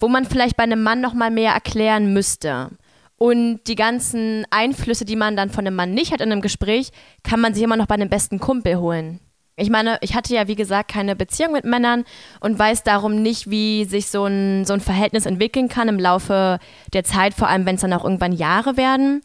wo 0.00 0.08
man 0.08 0.24
vielleicht 0.24 0.56
bei 0.56 0.64
einem 0.64 0.82
Mann 0.82 1.00
noch 1.00 1.14
mal 1.14 1.30
mehr 1.30 1.52
erklären 1.52 2.12
müsste. 2.12 2.70
Und 3.18 3.60
die 3.68 3.76
ganzen 3.76 4.46
Einflüsse, 4.50 5.04
die 5.04 5.14
man 5.14 5.36
dann 5.36 5.50
von 5.50 5.64
einem 5.64 5.76
Mann 5.76 5.94
nicht 5.94 6.12
hat 6.12 6.20
in 6.20 6.32
einem 6.32 6.40
Gespräch, 6.40 6.90
kann 7.22 7.40
man 7.40 7.54
sich 7.54 7.62
immer 7.62 7.76
noch 7.76 7.86
bei 7.86 7.94
einem 7.94 8.08
besten 8.08 8.40
Kumpel 8.40 8.78
holen. 8.78 9.20
Ich 9.56 9.70
meine, 9.70 9.98
ich 10.00 10.16
hatte 10.16 10.34
ja, 10.34 10.48
wie 10.48 10.56
gesagt, 10.56 10.90
keine 10.90 11.14
Beziehung 11.14 11.52
mit 11.52 11.64
Männern 11.64 12.04
und 12.40 12.58
weiß 12.58 12.82
darum 12.82 13.22
nicht, 13.22 13.48
wie 13.48 13.84
sich 13.84 14.08
so 14.08 14.24
ein, 14.24 14.64
so 14.64 14.72
ein 14.72 14.80
Verhältnis 14.80 15.26
entwickeln 15.26 15.68
kann 15.68 15.88
im 15.88 16.00
Laufe 16.00 16.58
der 16.92 17.04
Zeit, 17.04 17.34
vor 17.34 17.48
allem 17.48 17.64
wenn 17.64 17.76
es 17.76 17.82
dann 17.82 17.92
auch 17.92 18.04
irgendwann 18.04 18.32
Jahre 18.32 18.76
werden. 18.76 19.22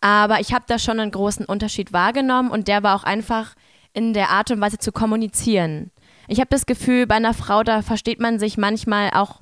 Aber 0.00 0.40
ich 0.40 0.52
habe 0.52 0.64
da 0.68 0.78
schon 0.78 1.00
einen 1.00 1.10
großen 1.10 1.44
Unterschied 1.44 1.92
wahrgenommen 1.92 2.50
und 2.50 2.68
der 2.68 2.82
war 2.82 2.94
auch 2.94 3.04
einfach 3.04 3.54
in 3.92 4.14
der 4.14 4.30
Art 4.30 4.50
und 4.50 4.60
Weise 4.60 4.78
zu 4.78 4.92
kommunizieren. 4.92 5.90
Ich 6.28 6.40
habe 6.40 6.50
das 6.50 6.66
Gefühl, 6.66 7.06
bei 7.06 7.16
einer 7.16 7.34
Frau, 7.34 7.62
da 7.62 7.82
versteht 7.82 8.20
man 8.20 8.38
sich 8.38 8.58
manchmal 8.58 9.10
auch 9.12 9.40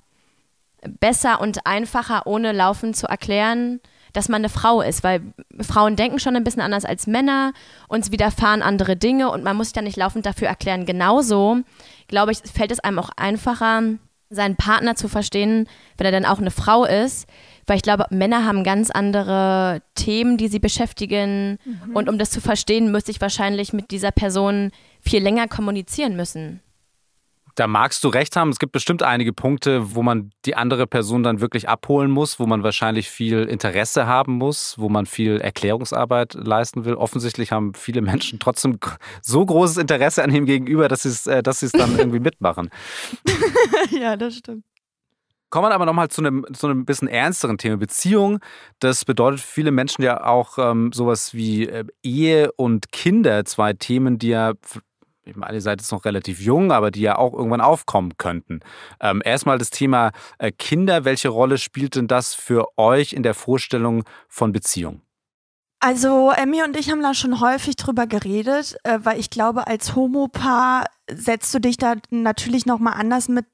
besser 1.01 1.41
und 1.41 1.67
einfacher, 1.67 2.27
ohne 2.27 2.53
laufend 2.53 2.97
zu 2.97 3.07
erklären, 3.07 3.81
dass 4.13 4.29
man 4.29 4.41
eine 4.41 4.49
Frau 4.49 4.81
ist, 4.81 5.05
weil 5.05 5.21
Frauen 5.61 5.97
denken 5.97 6.19
schon 6.19 6.37
ein 6.37 6.45
bisschen 6.45 6.63
anders 6.63 6.85
als 6.85 7.07
Männer, 7.07 7.53
uns 7.89 8.13
widerfahren 8.13 8.63
andere 8.63 8.97
Dinge 8.97 9.31
und 9.31 9.45
man 9.45 9.57
muss 9.57 9.69
sich 9.69 9.75
dann 9.75 9.85
nicht 9.85 9.99
laufend 9.99 10.25
dafür 10.25 10.49
erklären. 10.49 10.87
Genauso, 10.87 11.59
glaube 12.09 12.33
ich, 12.33 12.39
fällt 12.39 12.71
es 12.71 12.81
einem 12.81 12.99
auch 12.99 13.11
einfacher, 13.17 13.83
seinen 14.31 14.57
Partner 14.57 14.97
zu 14.97 15.09
verstehen, 15.09 15.69
wenn 15.99 16.07
er 16.07 16.13
dann 16.13 16.25
auch 16.25 16.39
eine 16.39 16.51
Frau 16.51 16.85
ist, 16.85 17.29
weil 17.67 17.77
ich 17.77 17.83
glaube, 17.83 18.07
Männer 18.11 18.45
haben 18.45 18.65
ganz 18.65 18.91
andere 18.91 19.83
Themen, 19.95 20.37
die 20.37 20.49
sie 20.49 20.59
beschäftigen 20.59 21.59
mhm. 21.65 21.97
und 21.97 22.09
um 22.09 22.19
das 22.19 22.31
zu 22.31 22.41
verstehen, 22.41 22.93
müsste 22.93 23.11
ich 23.11 23.21
wahrscheinlich 23.21 23.73
mit 23.73 23.91
dieser 23.91 24.13
Person 24.13 24.71
viel 25.01 25.23
länger 25.23 25.49
kommunizieren 25.49 26.17
müssen 26.17 26.61
da 27.57 27.67
magst 27.67 28.05
du 28.05 28.09
recht 28.09 28.37
haben. 28.37 28.51
Es 28.51 28.59
gibt 28.59 28.73
bestimmt 28.73 29.03
einige 29.03 29.33
Punkte, 29.33 29.95
wo 29.95 30.03
man 30.03 30.31
die 30.45 30.55
andere 30.55 30.87
Person 30.87 31.23
dann 31.23 31.41
wirklich 31.41 31.69
abholen 31.69 32.11
muss, 32.11 32.39
wo 32.39 32.47
man 32.47 32.63
wahrscheinlich 32.63 33.09
viel 33.09 33.45
Interesse 33.45 34.07
haben 34.07 34.35
muss, 34.35 34.79
wo 34.79 34.89
man 34.89 35.07
viel 35.07 35.41
Erklärungsarbeit 35.41 36.35
leisten 36.35 36.85
will. 36.85 36.95
Offensichtlich 36.95 37.53
haben 37.53 37.75
viele 37.75 38.03
Menschen 38.03 38.39
trotzdem 38.39 38.79
so 39.23 39.45
großes 39.45 39.79
Interesse 39.79 40.23
an 40.23 40.35
ihm 40.35 40.45
gegenüber, 40.45 40.89
dass 40.89 41.03
sie 41.03 41.09
es 41.09 41.27
äh, 41.27 41.43
dass 41.43 41.61
dann 41.61 41.99
irgendwie 41.99 42.21
mitmachen. 42.21 42.69
ja, 43.91 44.17
das 44.17 44.37
stimmt. 44.37 44.65
Kommen 45.51 45.69
wir 45.69 45.75
aber 45.75 45.87
nochmal 45.87 46.09
zu 46.09 46.23
einem, 46.23 46.47
zu 46.53 46.67
einem 46.67 46.85
bisschen 46.85 47.09
ernsteren 47.09 47.59
Thema. 47.59 47.77
Beziehung, 47.77 48.41
das 48.81 49.05
bedeutet 49.05 49.41
für 49.41 49.47
viele 49.47 49.71
Menschen 49.71 50.03
ja 50.03 50.25
auch 50.25 50.59
ähm, 50.59 50.93
sowas 50.93 51.35
wie 51.35 51.69
äh, 51.69 51.85
Ehe 52.03 52.51
und 52.53 52.91
Kinder, 52.93 53.45
zwei 53.45 53.73
Themen, 53.73 54.19
die 54.19 54.29
ja 54.29 54.55
ich 55.27 55.35
meine, 55.35 55.55
ihr 55.55 55.61
seid 55.61 55.81
jetzt 55.81 55.91
noch 55.91 56.05
relativ 56.05 56.41
jung, 56.41 56.71
aber 56.71 56.91
die 56.91 57.01
ja 57.01 57.19
auch 57.19 57.35
irgendwann 57.35 57.61
aufkommen 57.61 58.17
könnten. 58.17 58.61
Ähm, 59.01 59.23
erstmal 59.25 59.59
das 59.59 59.71
Thema 59.71 60.13
äh, 60.39 60.53
Kinder. 60.53 61.05
Welche 61.05 61.29
Rolle 61.29 61.59
spielt 61.59 61.97
denn 61.97 62.07
das 62.07 62.35
für 62.35 62.69
euch 62.79 63.13
in 63.13 63.25
der 63.25 63.35
Vorstellung 63.35 64.05
von 64.29 64.53
Beziehung? 64.53 65.03
Also 65.81 66.31
Emmy 66.31 66.63
und 66.63 66.77
ich 66.77 66.91
haben 66.91 67.03
da 67.03 67.13
schon 67.13 67.41
häufig 67.41 67.77
drüber 67.77 68.07
geredet, 68.07 68.77
äh, 68.85 69.01
weil 69.03 69.21
ich 69.21 69.29
glaube, 69.29 69.67
als 69.67 69.95
Homopaar 69.95 70.87
setzt 71.11 71.53
du 71.55 71.61
dich 71.61 71.77
da 71.77 71.95
natürlich 72.11 72.65
noch 72.65 72.79
mal 72.79 72.93
anders 72.93 73.29
mit 73.29 73.47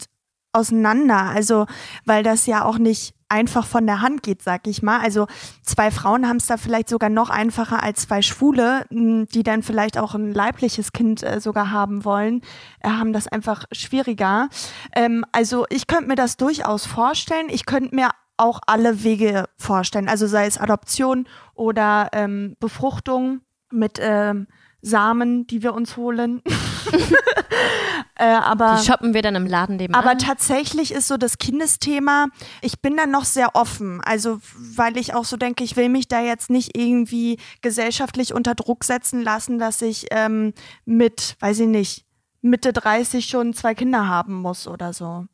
auseinander. 0.52 1.30
Also 1.34 1.66
weil 2.04 2.22
das 2.22 2.46
ja 2.46 2.64
auch 2.64 2.78
nicht 2.78 3.14
einfach 3.32 3.64
von 3.64 3.86
der 3.86 4.02
Hand 4.02 4.22
geht, 4.22 4.42
sag 4.42 4.66
ich 4.66 4.82
mal. 4.82 5.00
Also 5.00 5.26
zwei 5.62 5.90
Frauen 5.90 6.28
haben 6.28 6.36
es 6.36 6.46
da 6.46 6.58
vielleicht 6.58 6.90
sogar 6.90 7.08
noch 7.08 7.30
einfacher 7.30 7.82
als 7.82 8.02
zwei 8.02 8.20
Schwule, 8.20 8.84
die 8.90 9.42
dann 9.42 9.62
vielleicht 9.62 9.96
auch 9.96 10.14
ein 10.14 10.34
leibliches 10.34 10.92
Kind 10.92 11.22
äh, 11.22 11.40
sogar 11.40 11.70
haben 11.70 12.04
wollen, 12.04 12.42
äh, 12.80 12.90
haben 12.90 13.14
das 13.14 13.28
einfach 13.28 13.64
schwieriger. 13.72 14.50
Ähm, 14.94 15.24
also 15.32 15.64
ich 15.70 15.86
könnte 15.86 16.08
mir 16.08 16.14
das 16.14 16.36
durchaus 16.36 16.84
vorstellen. 16.84 17.46
Ich 17.48 17.64
könnte 17.64 17.94
mir 17.94 18.10
auch 18.36 18.60
alle 18.66 19.02
Wege 19.02 19.44
vorstellen, 19.56 20.08
also 20.08 20.26
sei 20.26 20.46
es 20.46 20.58
Adoption 20.58 21.26
oder 21.54 22.08
ähm, 22.12 22.56
Befruchtung 22.60 23.40
mit 23.70 23.98
ähm, 24.00 24.46
Samen, 24.82 25.46
die 25.46 25.62
wir 25.62 25.74
uns 25.74 25.96
holen. 25.96 26.42
äh, 28.16 28.24
aber, 28.24 28.78
die 28.80 28.86
shoppen 28.86 29.14
wir 29.14 29.22
dann 29.22 29.34
im 29.34 29.46
Laden 29.46 29.76
nebenan. 29.76 30.02
Aber 30.02 30.18
tatsächlich 30.18 30.92
ist 30.92 31.08
so 31.08 31.16
das 31.16 31.38
Kindesthema, 31.38 32.26
ich 32.60 32.80
bin 32.80 32.96
da 32.96 33.06
noch 33.06 33.24
sehr 33.24 33.54
offen. 33.54 34.00
Also, 34.04 34.40
weil 34.56 34.96
ich 34.96 35.14
auch 35.14 35.24
so 35.24 35.36
denke, 35.36 35.64
ich 35.64 35.76
will 35.76 35.88
mich 35.88 36.08
da 36.08 36.20
jetzt 36.20 36.50
nicht 36.50 36.76
irgendwie 36.76 37.38
gesellschaftlich 37.60 38.34
unter 38.34 38.54
Druck 38.54 38.84
setzen 38.84 39.22
lassen, 39.22 39.58
dass 39.58 39.82
ich 39.82 40.06
ähm, 40.10 40.52
mit, 40.84 41.36
weiß 41.40 41.60
ich 41.60 41.68
nicht, 41.68 42.04
Mitte 42.40 42.72
30 42.72 43.26
schon 43.26 43.54
zwei 43.54 43.74
Kinder 43.74 44.08
haben 44.08 44.34
muss 44.34 44.66
oder 44.66 44.92
so. 44.92 45.26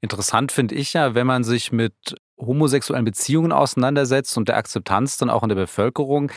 Interessant 0.00 0.52
finde 0.52 0.74
ich 0.74 0.92
ja, 0.92 1.14
wenn 1.14 1.26
man 1.26 1.44
sich 1.44 1.72
mit 1.72 2.16
homosexuellen 2.38 3.04
Beziehungen 3.04 3.52
auseinandersetzt 3.52 4.36
und 4.36 4.48
der 4.48 4.56
Akzeptanz 4.56 5.16
dann 5.16 5.30
auch 5.30 5.42
in 5.42 5.48
der 5.48 5.56
Bevölkerung, 5.56 6.32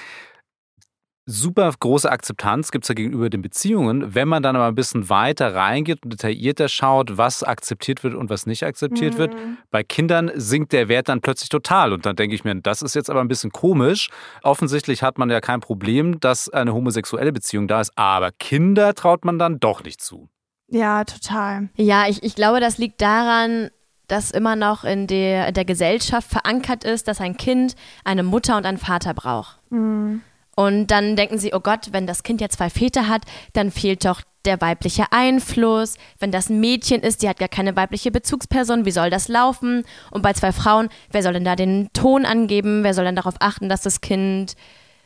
super 1.25 1.71
große 1.79 2.09
Akzeptanz 2.09 2.71
gibt 2.71 2.85
es 2.85 2.89
ja 2.89 2.95
gegenüber 2.95 3.29
den 3.29 3.41
Beziehungen. 3.41 4.13
Wenn 4.13 4.27
man 4.27 4.43
dann 4.43 4.55
aber 4.55 4.67
ein 4.67 4.75
bisschen 4.75 5.09
weiter 5.09 5.55
reingeht 5.55 6.03
und 6.03 6.13
detaillierter 6.13 6.69
schaut, 6.69 7.17
was 7.17 7.43
akzeptiert 7.43 8.03
wird 8.03 8.13
und 8.13 8.29
was 8.29 8.45
nicht 8.45 8.63
akzeptiert 8.63 9.15
mhm. 9.15 9.17
wird, 9.17 9.35
bei 9.71 9.83
Kindern 9.83 10.31
sinkt 10.35 10.71
der 10.71 10.88
Wert 10.88 11.09
dann 11.09 11.21
plötzlich 11.21 11.49
total. 11.49 11.93
Und 11.93 12.05
dann 12.05 12.15
denke 12.15 12.35
ich 12.35 12.43
mir, 12.43 12.55
das 12.55 12.81
ist 12.81 12.95
jetzt 12.95 13.09
aber 13.09 13.21
ein 13.21 13.27
bisschen 13.27 13.51
komisch. 13.51 14.09
Offensichtlich 14.43 15.01
hat 15.01 15.17
man 15.17 15.29
ja 15.29 15.41
kein 15.41 15.61
Problem, 15.61 16.19
dass 16.19 16.49
eine 16.49 16.73
homosexuelle 16.73 17.31
Beziehung 17.31 17.67
da 17.67 17.81
ist, 17.81 17.91
aber 17.95 18.31
Kinder 18.31 18.93
traut 18.93 19.25
man 19.25 19.39
dann 19.39 19.59
doch 19.59 19.83
nicht 19.83 20.01
zu. 20.01 20.29
Ja, 20.67 21.03
total. 21.03 21.69
Ja, 21.75 22.07
ich, 22.07 22.23
ich 22.23 22.35
glaube, 22.35 22.59
das 22.59 22.77
liegt 22.77 23.01
daran, 23.01 23.69
dass 24.07 24.31
immer 24.31 24.55
noch 24.55 24.83
in 24.83 25.07
der, 25.07 25.51
der 25.51 25.65
Gesellschaft 25.65 26.29
verankert 26.29 26.83
ist, 26.83 27.07
dass 27.07 27.21
ein 27.21 27.38
Kind 27.38 27.75
eine 28.03 28.23
Mutter 28.23 28.57
und 28.57 28.65
einen 28.65 28.77
Vater 28.77 29.13
braucht. 29.13 29.59
Mhm. 29.71 30.21
Und 30.56 30.88
dann 30.88 31.15
denken 31.18 31.38
sie, 31.38 31.54
oh 31.54 31.60
Gott, 31.60 31.89
wenn 31.91 32.08
das 32.08 32.24
Kind 32.24 32.39
ja 32.39 32.50
zwei 32.50 32.70
Väter 32.70 33.10
hat, 33.10 33.24
dann 33.54 33.72
fehlt 33.72 34.06
doch 34.06 34.22
der 34.46 34.62
weibliche 34.62 35.06
Einfluss. 35.12 35.96
Wenn 36.20 36.32
das 36.32 36.50
ein 36.50 36.60
Mädchen 36.60 37.02
ist, 37.02 37.22
die 37.22 37.30
hat 37.30 37.39
gar 37.39 37.50
keine 37.50 37.76
weibliche 37.76 38.12
Bezugsperson, 38.12 38.86
wie 38.86 38.91
soll 38.91 39.10
das 39.10 39.28
laufen? 39.28 39.84
Und 40.12 40.22
bei 40.22 40.34
zwei 40.34 40.52
Frauen, 40.52 40.89
wer 41.12 41.24
soll 41.24 41.34
denn 41.34 41.44
da 41.44 41.56
den 41.56 41.89
Ton 41.94 42.26
angeben? 42.26 42.84
Wer 42.84 42.94
soll 42.94 43.06
denn 43.06 43.15
darauf 43.15 43.36
achten, 43.39 43.68
dass 43.68 43.82
das 43.82 44.02
Kind 44.02 44.56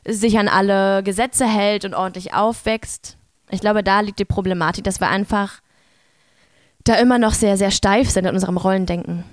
sich 0.05 0.37
an 0.37 0.47
alle 0.47 1.03
Gesetze 1.03 1.47
hält 1.47 1.83
und 1.83 1.95
ordentlich 1.95 2.33
aufwächst? 2.33 3.17
Ich 3.49 3.61
glaube, 3.61 3.83
da 3.83 4.01
liegt 4.01 4.19
die 4.19 4.25
Problematik, 4.25 4.83
dass 4.83 4.99
wir 4.99 5.09
einfach 5.09 5.61
da 6.83 6.95
immer 6.95 7.17
noch 7.17 7.33
sehr, 7.33 7.57
sehr 7.57 7.71
steif 7.71 8.09
sind 8.09 8.25
in 8.25 8.33
unserem 8.33 8.57
Rollendenken. 8.57 9.23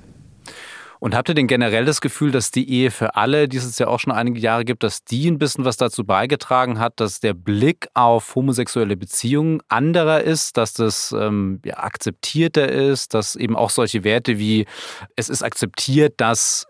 Und 1.07 1.15
habt 1.15 1.29
ihr 1.29 1.37
denn 1.37 1.47
generell 1.47 1.85
das 1.85 2.01
Gefühl, 2.01 2.33
dass 2.33 2.51
die 2.51 2.69
Ehe 2.69 2.91
für 2.91 3.15
alle, 3.15 3.47
die 3.47 3.59
es 3.59 3.79
ja 3.79 3.87
auch 3.87 4.01
schon 4.01 4.13
einige 4.13 4.41
Jahre 4.41 4.65
gibt, 4.65 4.83
dass 4.83 5.05
die 5.05 5.31
ein 5.31 5.39
bisschen 5.39 5.65
was 5.65 5.77
dazu 5.77 6.05
beigetragen 6.05 6.81
hat, 6.81 6.99
dass 6.99 7.21
der 7.21 7.33
Blick 7.33 7.87
auf 7.95 8.35
homosexuelle 8.35 8.97
Beziehungen 8.97 9.63
anderer 9.69 10.23
ist, 10.23 10.57
dass 10.57 10.73
das 10.73 11.15
ähm, 11.17 11.61
ja, 11.65 11.77
akzeptierter 11.77 12.69
ist, 12.69 13.15
dass 13.15 13.37
eben 13.37 13.55
auch 13.55 13.71
solche 13.71 14.03
Werte 14.03 14.41
wie 14.41 14.67
es 15.15 15.29
ist 15.29 15.45
akzeptiert, 15.45 16.15
dass 16.17 16.67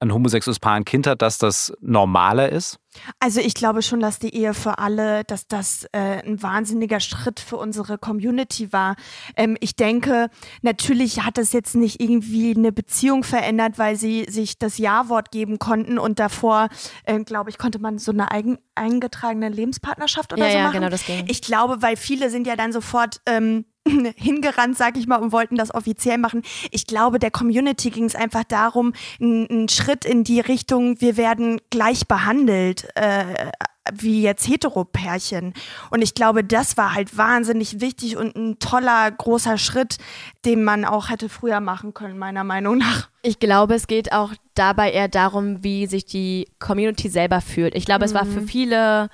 ein 0.00 0.12
homosexuelles 0.12 0.60
Paar 0.60 0.74
ein 0.74 0.84
Kind 0.84 1.06
hat, 1.06 1.22
dass 1.22 1.38
das 1.38 1.72
normaler 1.80 2.50
ist? 2.50 2.78
Also 3.20 3.40
ich 3.40 3.54
glaube 3.54 3.82
schon, 3.82 4.00
dass 4.00 4.18
die 4.18 4.34
Ehe 4.34 4.54
für 4.54 4.78
alle, 4.78 5.24
dass 5.24 5.46
das 5.46 5.84
äh, 5.92 6.22
ein 6.24 6.42
wahnsinniger 6.42 7.00
Schritt 7.00 7.40
für 7.40 7.56
unsere 7.56 7.98
Community 7.98 8.72
war. 8.72 8.96
Ähm, 9.36 9.56
ich 9.60 9.76
denke, 9.76 10.30
natürlich 10.62 11.24
hat 11.24 11.38
es 11.38 11.52
jetzt 11.52 11.74
nicht 11.74 12.00
irgendwie 12.00 12.54
eine 12.56 12.72
Beziehung 12.72 13.24
verändert, 13.24 13.78
weil 13.78 13.96
sie 13.96 14.26
sich 14.28 14.58
das 14.58 14.78
Ja-Wort 14.78 15.30
geben 15.30 15.58
konnten 15.58 15.98
und 15.98 16.18
davor, 16.18 16.68
äh, 17.04 17.18
glaube 17.20 17.50
ich, 17.50 17.58
konnte 17.58 17.78
man 17.78 17.98
so 17.98 18.12
eine 18.12 18.30
eigen, 18.30 18.58
eingetragene 18.74 19.48
Lebenspartnerschaft 19.48 20.32
oder 20.32 20.46
ja, 20.46 20.50
so 20.50 20.58
ja, 20.58 20.64
machen. 20.64 20.74
Genau, 20.74 20.88
das 20.88 21.04
ging. 21.04 21.24
Ich 21.28 21.42
glaube, 21.42 21.82
weil 21.82 21.96
viele 21.96 22.30
sind 22.30 22.46
ja 22.46 22.56
dann 22.56 22.72
sofort 22.72 23.20
ähm, 23.26 23.64
hingerannt, 24.16 24.76
sag 24.76 24.96
ich 24.96 25.06
mal, 25.06 25.16
und 25.16 25.32
wollten 25.32 25.56
das 25.56 25.74
offiziell 25.74 26.18
machen. 26.18 26.42
Ich 26.70 26.86
glaube, 26.86 27.18
der 27.18 27.30
Community 27.30 27.90
ging 27.90 28.04
es 28.04 28.14
einfach 28.14 28.44
darum, 28.44 28.92
einen 29.20 29.68
Schritt 29.68 30.04
in 30.04 30.24
die 30.24 30.40
Richtung, 30.40 31.00
wir 31.00 31.16
werden 31.16 31.60
gleich 31.70 32.06
behandelt. 32.06 32.88
Äh, 32.94 33.50
wie 33.92 34.22
jetzt 34.22 34.48
Heteropärchen. 34.48 35.54
Und 35.90 36.02
ich 36.02 36.14
glaube, 36.14 36.44
das 36.44 36.76
war 36.76 36.94
halt 36.94 37.16
wahnsinnig 37.16 37.80
wichtig 37.80 38.16
und 38.16 38.36
ein 38.36 38.58
toller, 38.58 39.10
großer 39.10 39.58
Schritt, 39.58 39.98
den 40.44 40.64
man 40.64 40.84
auch 40.84 41.10
hätte 41.10 41.28
früher 41.28 41.60
machen 41.60 41.94
können, 41.94 42.18
meiner 42.18 42.44
Meinung 42.44 42.78
nach. 42.78 43.08
Ich 43.22 43.38
glaube, 43.38 43.74
es 43.74 43.86
geht 43.86 44.12
auch 44.12 44.32
dabei 44.54 44.92
eher 44.92 45.08
darum, 45.08 45.62
wie 45.62 45.86
sich 45.86 46.04
die 46.04 46.48
Community 46.58 47.08
selber 47.08 47.40
fühlt. 47.40 47.74
Ich 47.74 47.84
glaube, 47.84 48.00
mhm. 48.00 48.06
es 48.06 48.14
war 48.14 48.26
für 48.26 48.42
mhm. 48.42 48.48
viele 48.48 49.10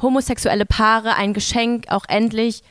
homosexuelle 0.00 0.66
Paare 0.66 1.14
ein 1.16 1.34
Geschenk, 1.34 1.86
auch 1.90 2.04
endlich 2.08 2.62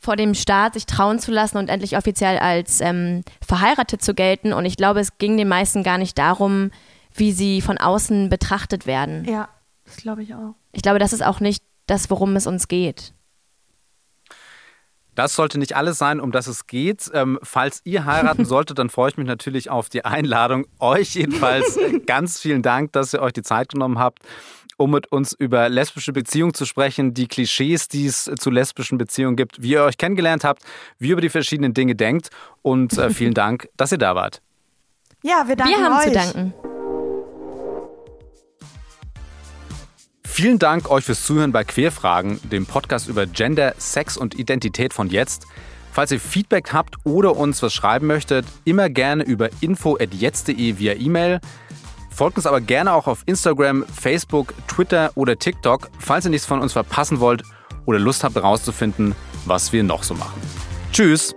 vor 0.00 0.16
dem 0.16 0.34
Staat 0.34 0.74
sich 0.74 0.86
trauen 0.86 1.18
zu 1.18 1.30
lassen 1.30 1.58
und 1.58 1.68
endlich 1.68 1.96
offiziell 1.96 2.38
als 2.38 2.80
ähm, 2.80 3.22
verheiratet 3.46 4.02
zu 4.02 4.14
gelten. 4.14 4.54
Und 4.54 4.64
ich 4.64 4.76
glaube, 4.76 4.98
es 4.98 5.18
ging 5.18 5.36
den 5.36 5.46
meisten 5.46 5.82
gar 5.82 5.98
nicht 5.98 6.16
darum, 6.16 6.70
wie 7.14 7.32
sie 7.32 7.60
von 7.60 7.76
außen 7.76 8.30
betrachtet 8.30 8.86
werden. 8.86 9.26
Ja, 9.26 9.50
das 9.84 9.96
glaube 9.96 10.22
ich 10.22 10.34
auch. 10.34 10.54
Ich 10.72 10.80
glaube, 10.80 10.98
das 10.98 11.12
ist 11.12 11.22
auch 11.22 11.40
nicht 11.40 11.62
das, 11.86 12.08
worum 12.08 12.34
es 12.34 12.46
uns 12.46 12.66
geht. 12.66 13.12
Das 15.20 15.34
sollte 15.34 15.58
nicht 15.58 15.76
alles 15.76 15.98
sein, 15.98 16.18
um 16.18 16.32
das 16.32 16.46
es 16.46 16.66
geht. 16.66 17.10
Ähm, 17.12 17.38
falls 17.42 17.82
ihr 17.84 18.06
heiraten 18.06 18.44
solltet, 18.46 18.78
dann 18.78 18.88
freue 18.88 19.10
ich 19.10 19.18
mich 19.18 19.26
natürlich 19.26 19.68
auf 19.68 19.90
die 19.90 20.06
Einladung. 20.06 20.64
Euch 20.78 21.14
jedenfalls 21.14 21.78
ganz 22.06 22.40
vielen 22.40 22.62
Dank, 22.62 22.92
dass 22.92 23.12
ihr 23.12 23.20
euch 23.20 23.34
die 23.34 23.42
Zeit 23.42 23.68
genommen 23.68 23.98
habt 23.98 24.20
um 24.78 24.92
mit 24.92 25.12
uns 25.12 25.34
über 25.34 25.68
lesbische 25.68 26.14
Beziehungen 26.14 26.54
zu 26.54 26.64
sprechen, 26.64 27.12
die 27.12 27.28
Klischees, 27.28 27.86
die 27.88 28.06
es 28.06 28.30
zu 28.38 28.48
lesbischen 28.48 28.96
Beziehungen 28.96 29.36
gibt, 29.36 29.60
wie 29.60 29.72
ihr 29.72 29.84
euch 29.84 29.98
kennengelernt 29.98 30.42
habt, 30.42 30.62
wie 30.98 31.08
ihr 31.08 31.12
über 31.12 31.20
die 31.20 31.28
verschiedenen 31.28 31.74
Dinge 31.74 31.94
denkt. 31.94 32.30
Und 32.62 32.96
äh, 32.96 33.10
vielen 33.10 33.34
Dank, 33.34 33.68
dass 33.76 33.92
ihr 33.92 33.98
da 33.98 34.14
wart. 34.14 34.40
Ja, 35.22 35.46
wir 35.46 35.54
danken 35.54 35.74
Wir 35.74 35.84
haben 35.84 35.98
euch. 35.98 36.04
zu 36.04 36.12
danken. 36.12 36.69
Vielen 40.40 40.58
Dank 40.58 40.90
euch 40.90 41.04
fürs 41.04 41.26
Zuhören 41.26 41.52
bei 41.52 41.64
Querfragen, 41.64 42.40
dem 42.50 42.64
Podcast 42.64 43.08
über 43.08 43.26
Gender, 43.26 43.74
Sex 43.76 44.16
und 44.16 44.38
Identität 44.38 44.94
von 44.94 45.10
jetzt. 45.10 45.46
Falls 45.92 46.12
ihr 46.12 46.18
Feedback 46.18 46.72
habt 46.72 46.94
oder 47.04 47.36
uns 47.36 47.62
was 47.62 47.74
schreiben 47.74 48.06
möchtet, 48.06 48.46
immer 48.64 48.88
gerne 48.88 49.22
über 49.22 49.50
info@jetzt.de 49.60 50.78
via 50.78 50.94
E-Mail. 50.94 51.40
Folgt 52.08 52.38
uns 52.38 52.46
aber 52.46 52.62
gerne 52.62 52.94
auch 52.94 53.06
auf 53.06 53.22
Instagram, 53.26 53.84
Facebook, 53.84 54.54
Twitter 54.66 55.10
oder 55.14 55.38
TikTok, 55.38 55.90
falls 55.98 56.24
ihr 56.24 56.30
nichts 56.30 56.46
von 56.46 56.62
uns 56.62 56.72
verpassen 56.72 57.20
wollt 57.20 57.42
oder 57.84 57.98
Lust 57.98 58.24
habt 58.24 58.34
herauszufinden, 58.34 59.14
was 59.44 59.74
wir 59.74 59.82
noch 59.82 60.02
so 60.02 60.14
machen. 60.14 60.40
Tschüss! 60.90 61.34